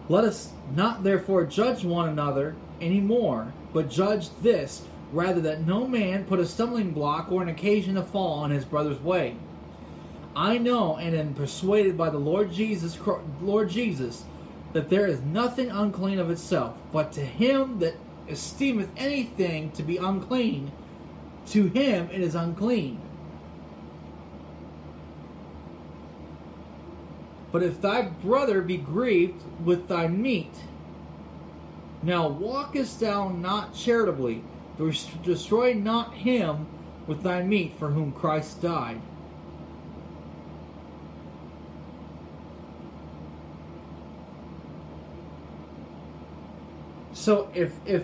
[0.09, 4.83] Let us not therefore judge one another anymore, but judge this
[5.15, 8.65] rather that no man put a stumbling block or an occasion to fall on his
[8.65, 9.35] brother's way.
[10.35, 12.99] I know and am persuaded by the Lord Jesus,
[13.41, 14.25] Lord Jesus,
[14.73, 17.95] that there is nothing unclean of itself, but to him that
[18.27, 20.73] esteemeth anything to be unclean,
[21.47, 22.99] to him it is unclean.
[27.53, 30.53] But if thy brother be grieved with thy meat,
[32.03, 34.43] now walkest thou not charitably,
[34.77, 36.67] destroy not him
[37.07, 39.01] with thy meat for whom Christ died.
[47.13, 48.03] So if if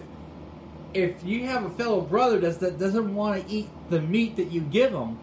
[0.94, 4.52] if you have a fellow brother that's, that doesn't want to eat the meat that
[4.52, 5.18] you give him,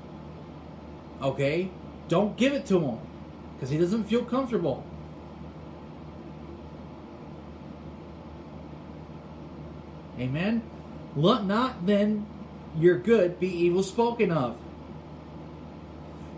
[1.21, 1.71] okay,
[2.09, 2.99] don't give it to him
[3.55, 4.85] because he doesn't feel comfortable.
[10.19, 10.63] Amen.
[11.19, 12.27] Let not then
[12.79, 14.57] your good be evil spoken of.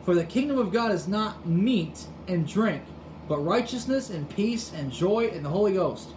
[0.06, 2.82] For the kingdom of God is not meat and drink,
[3.28, 6.08] but righteousness and peace and joy in the Holy Ghost.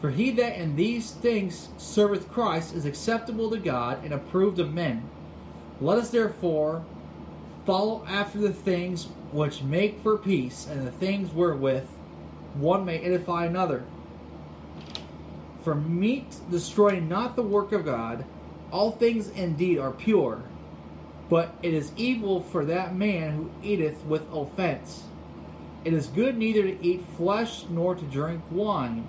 [0.00, 4.72] For he that in these things serveth Christ is acceptable to God and approved of
[4.72, 5.02] men.
[5.78, 6.86] Let us therefore
[7.66, 11.86] follow after the things which make for peace, and the things wherewith
[12.54, 13.84] one may edify another.
[15.66, 18.24] For meat destroy not the work of God.
[18.70, 20.44] All things indeed are pure,
[21.28, 25.06] but it is evil for that man who eateth with offense.
[25.84, 29.08] It is good neither to eat flesh nor to drink wine,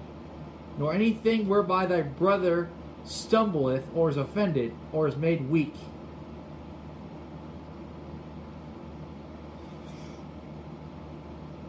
[0.79, 2.69] nor anything whereby thy brother
[3.05, 5.75] stumbleth or is offended or is made weak.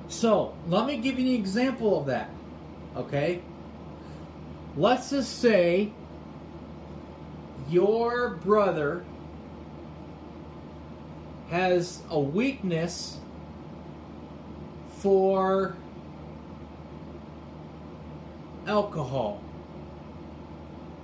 [0.09, 2.31] So, let me give you an example of that.
[2.97, 3.43] Okay?
[4.79, 5.91] Let's just say
[7.69, 9.05] your brother
[11.51, 13.19] has a weakness
[14.99, 15.77] for
[18.69, 19.43] alcohol.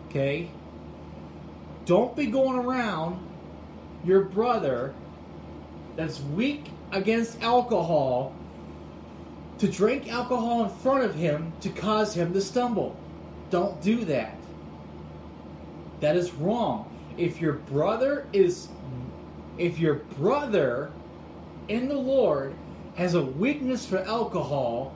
[0.08, 0.52] Okay?
[1.84, 3.26] Don't be going around
[4.04, 4.94] your brother
[5.96, 8.32] that's weak against alcohol
[9.58, 12.96] to drink alcohol in front of him to cause him to stumble.
[13.50, 14.36] Don't do that.
[16.00, 16.90] That is wrong.
[17.16, 18.68] If your brother is
[19.56, 20.90] if your brother
[21.68, 22.54] in the Lord
[22.96, 24.92] has a weakness for alcohol,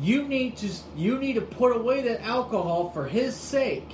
[0.00, 3.92] you need to you need to put away that alcohol for his sake.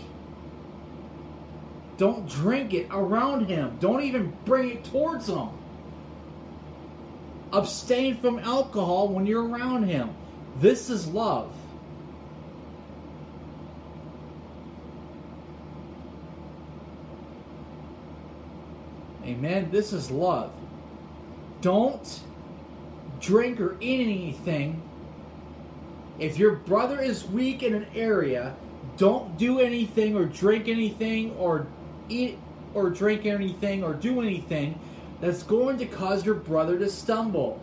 [1.97, 3.77] Don't drink it around him.
[3.81, 5.49] Don't even bring it towards him.
[7.53, 10.15] Abstain from alcohol when you're around him.
[10.61, 11.53] This is love.
[19.29, 19.69] Amen.
[19.71, 20.51] This is love.
[21.61, 22.21] Don't
[23.21, 24.81] drink or eat anything.
[26.19, 28.57] If your brother is weak in an area,
[28.97, 31.67] don't do anything or drink anything or
[32.09, 32.39] eat
[32.73, 34.81] or drink anything or do anything
[35.21, 37.63] that's going to cause your brother to stumble.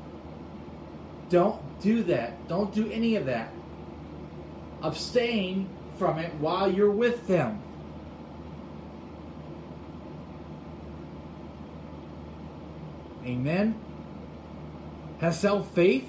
[1.32, 2.48] Don't do that.
[2.48, 3.52] Don't do any of that.
[4.84, 7.60] Abstain from it while you're with them.
[13.26, 13.76] Amen.
[15.20, 16.08] Hast thou faith?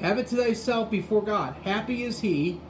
[0.00, 1.56] Have it to thyself before God.
[1.64, 2.60] Happy is he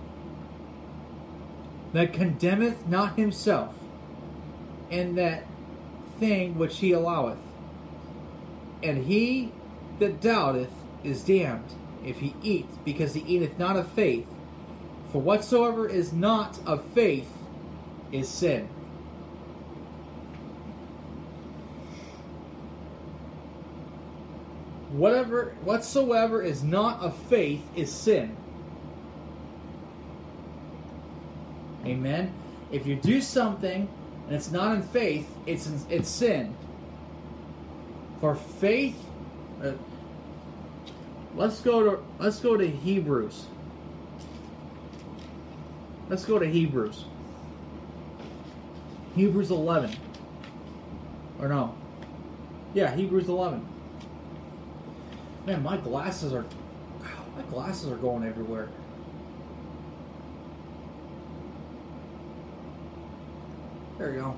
[1.92, 3.74] that condemneth not himself
[4.90, 5.44] in that
[6.18, 7.38] thing which he alloweth.
[8.82, 9.52] And he
[9.98, 10.72] that doubteth
[11.04, 11.74] is damned
[12.04, 14.26] if he eat, because he eateth not of faith.
[15.12, 17.30] For whatsoever is not of faith
[18.10, 18.68] is sin.
[24.92, 28.36] Whatever whatsoever is not of faith is sin.
[31.84, 32.32] Amen.
[32.70, 33.88] If you do something
[34.26, 36.54] and it's not in faith, it's it's sin.
[38.20, 38.96] For faith,
[39.62, 39.72] uh,
[41.34, 43.46] let's go to let's go to Hebrews.
[46.08, 47.06] Let's go to Hebrews.
[49.14, 49.94] Hebrews 11.
[51.40, 51.74] Or no.
[52.74, 53.66] Yeah, Hebrews 11.
[55.44, 56.44] Man, my glasses are
[57.36, 58.68] my glasses are going everywhere.
[63.98, 64.36] There you go.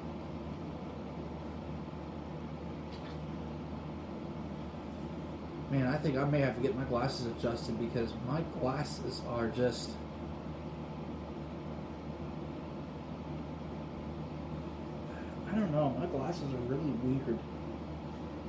[5.70, 9.48] Man, I think I may have to get my glasses adjusted because my glasses are
[9.48, 9.90] just
[15.50, 17.38] I don't know, my glasses are really weird.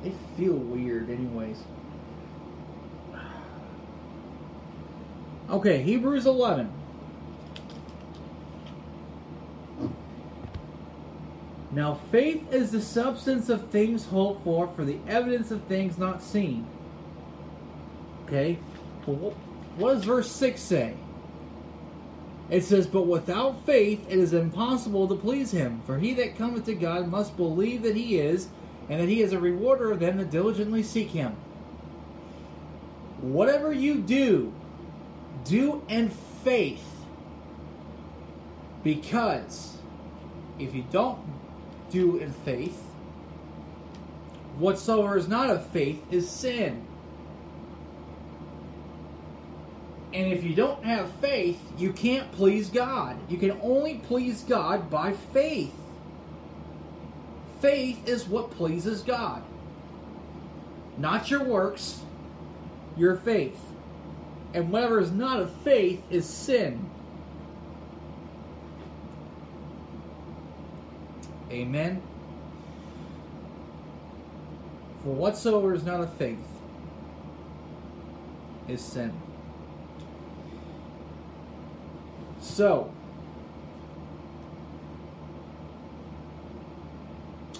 [0.03, 1.58] They feel weird anyways.
[5.50, 6.72] Okay, Hebrews 11.
[11.72, 16.24] Now, faith is the substance of things hoped for, for the evidence of things not
[16.24, 16.66] seen.
[18.24, 18.58] Okay?
[19.06, 20.93] What does verse 6 say?
[22.50, 25.82] It says, But without faith it is impossible to please him.
[25.86, 28.48] For he that cometh to God must believe that he is,
[28.89, 31.36] and that he is a rewarder of them that diligently seek him.
[33.20, 34.54] Whatever you do,
[35.46, 36.10] do in
[36.43, 36.86] faith.
[38.84, 39.78] Because
[40.60, 41.20] if you don't
[41.89, 42.80] do in faith,
[44.58, 46.86] whatsoever is not of faith is sin.
[50.14, 53.18] And if you don't have faith, you can't please God.
[53.30, 55.74] You can only please God by faith.
[57.60, 59.43] Faith is what pleases God.
[60.98, 62.00] Not your works,
[62.96, 63.60] your faith.
[64.56, 66.89] And whatever is not of faith is sin.
[71.51, 72.01] Amen.
[75.03, 76.39] For whatsoever is not of faith
[78.70, 79.12] is sin.
[82.39, 82.93] So,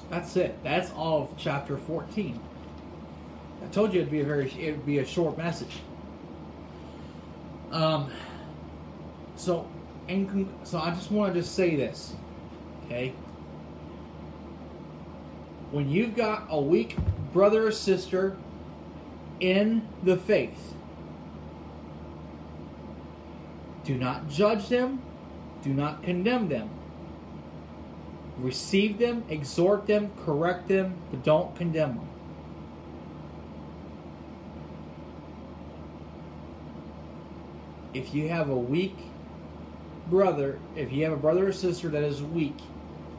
[0.10, 0.58] that's it.
[0.64, 2.40] That's all of chapter 14.
[3.62, 5.82] I told you it'd be a very it'd be a short message.
[7.76, 8.10] Um
[9.36, 9.68] so
[10.64, 12.16] so I just wanted to just say this.
[12.86, 13.14] Okay?
[15.72, 16.96] When you've got a weak
[17.34, 18.38] brother or sister
[19.40, 20.76] in the faith,
[23.86, 25.00] Do not judge them.
[25.62, 26.70] Do not condemn them.
[28.40, 32.10] Receive them, exhort them, correct them, but don't condemn them.
[37.96, 38.98] If you have a weak
[40.10, 42.58] brother, if you have a brother or sister that is weak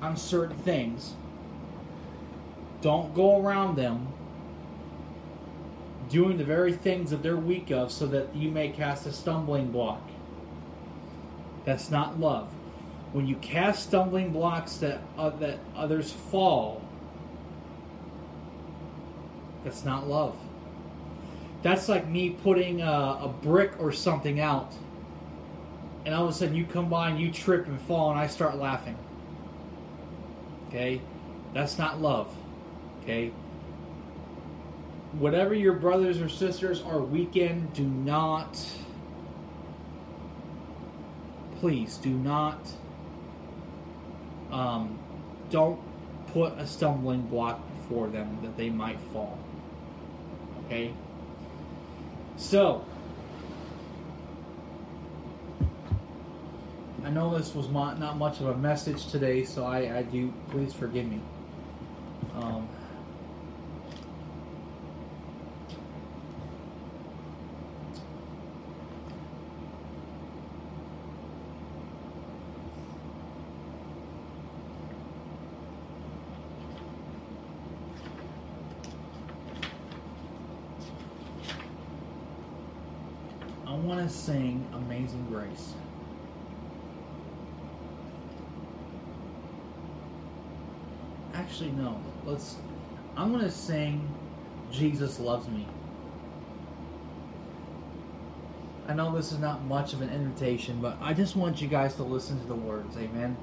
[0.02, 1.14] on certain things,
[2.82, 4.08] don't go around them
[6.10, 9.70] doing the very things that they're weak of so that you may cast a stumbling
[9.72, 10.02] block.
[11.64, 12.48] That's not love.
[13.12, 16.82] When you cast stumbling blocks that uh, that others fall,
[19.64, 20.36] that's not love.
[21.66, 24.72] That's like me putting a, a brick or something out,
[26.04, 28.28] and all of a sudden you come by and you trip and fall, and I
[28.28, 28.96] start laughing.
[30.68, 31.00] Okay,
[31.52, 32.32] that's not love.
[33.02, 33.32] Okay.
[35.18, 38.64] Whatever your brothers or sisters are weak in, do not
[41.58, 42.60] please do not
[44.52, 44.96] um,
[45.50, 45.80] don't
[46.28, 49.36] put a stumbling block before them that they might fall
[50.66, 50.92] okay
[52.36, 52.84] so
[57.04, 60.32] I know this was not much of a message today, so I, I do.
[60.50, 61.20] Please forgive me.
[62.34, 62.68] Um,
[83.86, 85.74] want to sing Amazing Grace.
[91.32, 92.00] Actually, no.
[92.24, 92.56] Let's.
[93.16, 94.08] I'm going to sing
[94.72, 95.64] Jesus Loves Me.
[98.88, 101.94] I know this is not much of an invitation, but I just want you guys
[101.94, 102.96] to listen to the words.
[102.96, 103.36] Amen.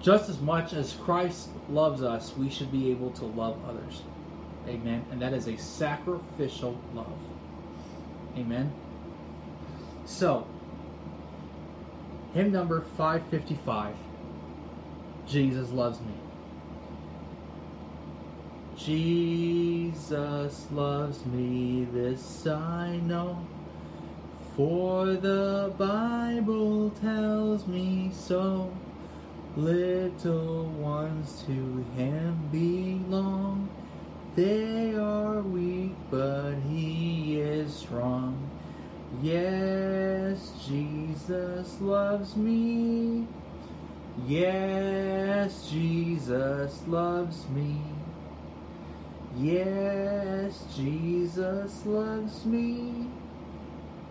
[0.00, 4.02] Just as much as Christ loves us, we should be able to love others.
[4.66, 5.04] Amen.
[5.12, 7.06] And that is a sacrificial love.
[8.40, 8.72] Amen.
[10.06, 10.46] So,
[12.32, 13.94] hymn number 555
[15.28, 16.14] Jesus loves me.
[18.78, 23.46] Jesus loves me, this I know,
[24.56, 28.72] for the Bible tells me so.
[29.54, 33.68] Little ones to him belong
[34.36, 38.50] they are weak, but he is strong.
[39.22, 43.26] Yes, Jesus loves me.
[44.26, 47.80] Yes, Jesus loves me.
[49.38, 53.08] Yes, Jesus loves me.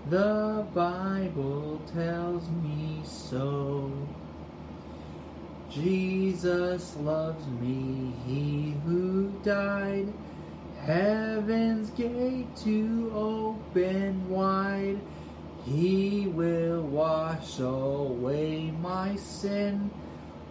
[0.10, 3.92] The Bible tells me so.
[5.70, 10.12] Jesus loves me, he who died,
[10.82, 15.00] heaven's gate to open wide.
[15.66, 19.92] He will wash away my sin.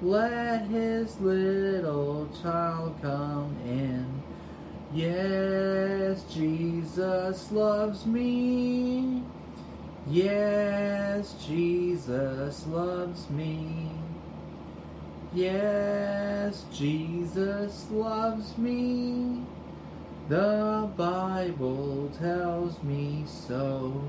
[0.01, 4.23] Let his little child come in.
[4.95, 9.25] Yes, Jesus loves me.
[10.07, 13.98] Yes, Jesus loves me.
[15.39, 19.41] Yes, Jesus loves me.
[20.29, 24.03] The Bible tells me so.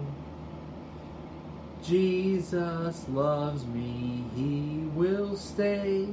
[1.84, 6.08] Jesus loves me, He will stay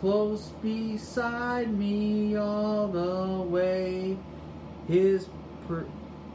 [0.00, 4.18] close beside me all the way.
[4.88, 5.28] His
[5.68, 5.86] per-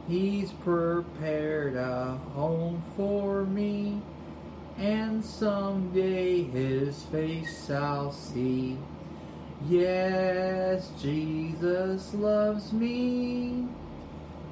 [0.08, 4.00] He's prepared a home for me,
[4.80, 8.78] and someday His face I'll see.
[9.68, 13.68] Yes, Jesus loves me.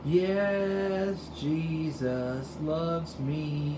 [0.05, 3.75] Yes, Jesus loves me.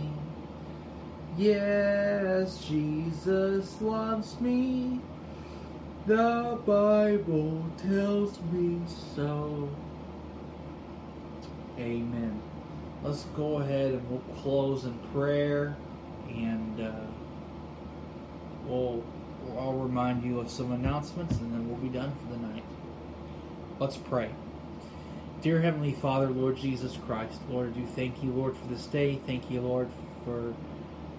[1.39, 5.01] Yes, Jesus loves me.
[6.07, 8.81] The Bible tells me
[9.15, 9.69] so.
[11.79, 12.43] Amen.
[13.05, 15.77] Let's go ahead and we'll close in prayer
[16.37, 16.93] and uh,
[18.67, 19.05] we'll,
[19.59, 22.65] I'll remind you of some announcements and then we'll be done for the night.
[23.79, 24.31] Let's pray.
[25.43, 29.19] Dear Heavenly Father, Lord Jesus Christ, Lord, I do thank you, Lord, for this day.
[29.27, 29.89] Thank you, Lord,
[30.25, 30.55] for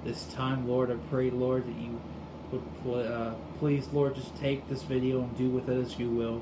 [0.06, 0.92] this time, Lord.
[0.92, 2.00] I pray, Lord, that you
[2.52, 6.42] would uh, please, Lord, just take this video and do with it as you will.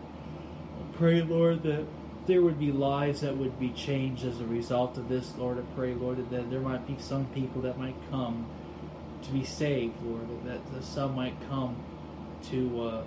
[0.77, 1.85] I pray, Lord, that
[2.27, 5.57] there would be lives that would be changed as a result of this, Lord.
[5.57, 8.45] I pray, Lord, that there might be some people that might come
[9.29, 11.75] to be saved, Lord, that, that some might come
[12.49, 13.03] to uh,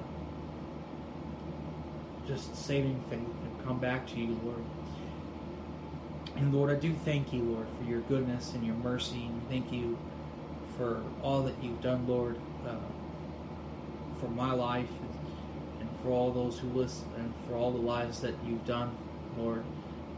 [2.26, 4.62] just saving faith and come back to you, Lord.
[6.36, 9.72] And Lord, I do thank you, Lord, for your goodness and your mercy, and thank
[9.72, 9.98] you
[10.76, 12.74] for all that you've done, Lord, uh,
[14.20, 14.88] for my life
[15.80, 18.96] and for all those who listen and for all the lives that you've done
[19.36, 19.64] Lord,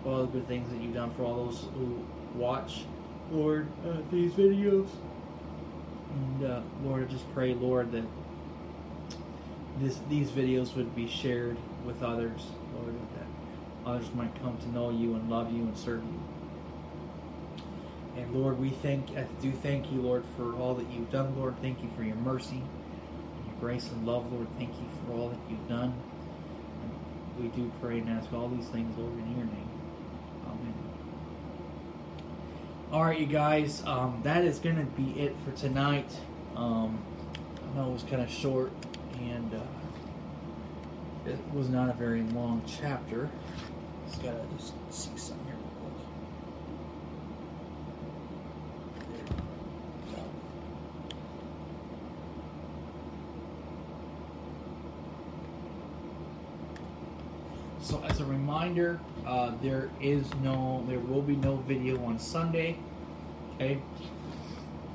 [0.05, 2.85] all the good things that you've done for all those who watch,
[3.31, 4.89] Lord, uh, these videos.
[6.15, 8.05] And uh, Lord, I just pray, Lord, that
[9.81, 13.27] this, these videos would be shared with others, Lord, that
[13.89, 16.23] others might come to know you and love you and serve you.
[18.17, 21.57] And Lord, we thank, I do thank you, Lord, for all that you've done, Lord.
[21.61, 22.63] Thank you for your mercy,
[23.47, 24.47] your grace and love, Lord.
[24.57, 25.93] Thank you for all that you've done
[27.39, 29.69] we do pray and ask all these things, Lord, in your name.
[30.47, 30.75] Amen.
[32.95, 36.09] All right, you guys, um, that is to be it for tonight.
[36.55, 37.03] Um,
[37.59, 38.71] I know it was kind of short,
[39.19, 39.59] and uh,
[41.29, 43.29] it was not a very long chapter.
[44.07, 45.57] Just gotta just see something here.
[57.81, 58.25] So as a
[58.55, 62.77] reminder, uh, there is no, there will be no video on Sunday.
[63.55, 63.81] Okay.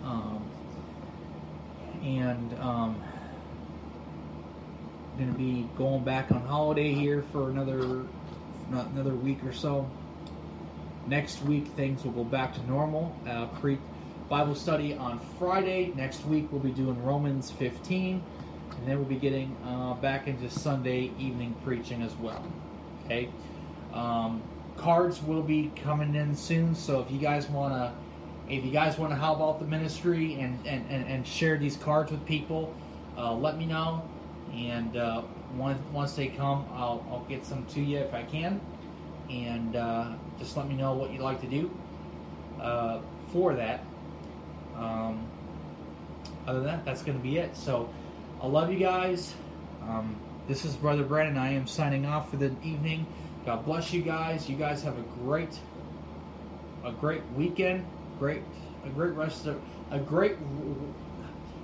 [0.04, 0.46] Um,
[2.02, 3.02] and um,
[5.18, 8.04] going to be going back on holiday here for another,
[8.70, 9.90] not another week or so.
[11.08, 13.16] Next week things will go back to normal.
[13.28, 13.78] Uh, pre
[14.30, 15.92] Bible study on Friday.
[15.96, 18.24] Next week we'll be doing Romans 15,
[18.78, 22.46] and then we'll be getting uh, back into Sunday evening preaching as well.
[23.10, 23.28] Okay.
[23.92, 24.44] Um,
[24.78, 27.92] cards will be coming in soon, so if you guys want to,
[28.54, 31.76] if you guys want to help out the ministry and, and, and, and share these
[31.76, 32.72] cards with people,
[33.18, 34.08] uh, let me know.
[34.54, 35.24] And uh,
[35.56, 38.62] once, once they come, I'll, I'll get some to you if I can.
[39.28, 41.72] And uh, just let me know what you'd like to do
[42.62, 43.00] uh,
[43.32, 43.84] for that.
[44.76, 45.26] Um,
[46.46, 47.58] other than that, that's going to be it.
[47.58, 47.92] So
[48.40, 49.34] I love you guys.
[49.82, 50.16] Um,
[50.50, 51.38] this is Brother Brandon.
[51.38, 53.06] I am signing off for the evening.
[53.46, 54.50] God bless you guys.
[54.50, 55.60] You guys have a great,
[56.84, 57.86] a great weekend.
[58.18, 58.42] Great,
[58.84, 60.38] a great rest of a great,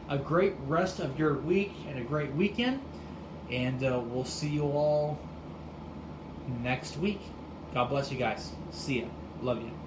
[0.07, 2.79] a great rest of your week and a great weekend.
[3.49, 5.17] And uh, we'll see you all
[6.61, 7.21] next week.
[7.73, 8.51] God bless you guys.
[8.69, 9.07] See ya.
[9.41, 9.84] Love you.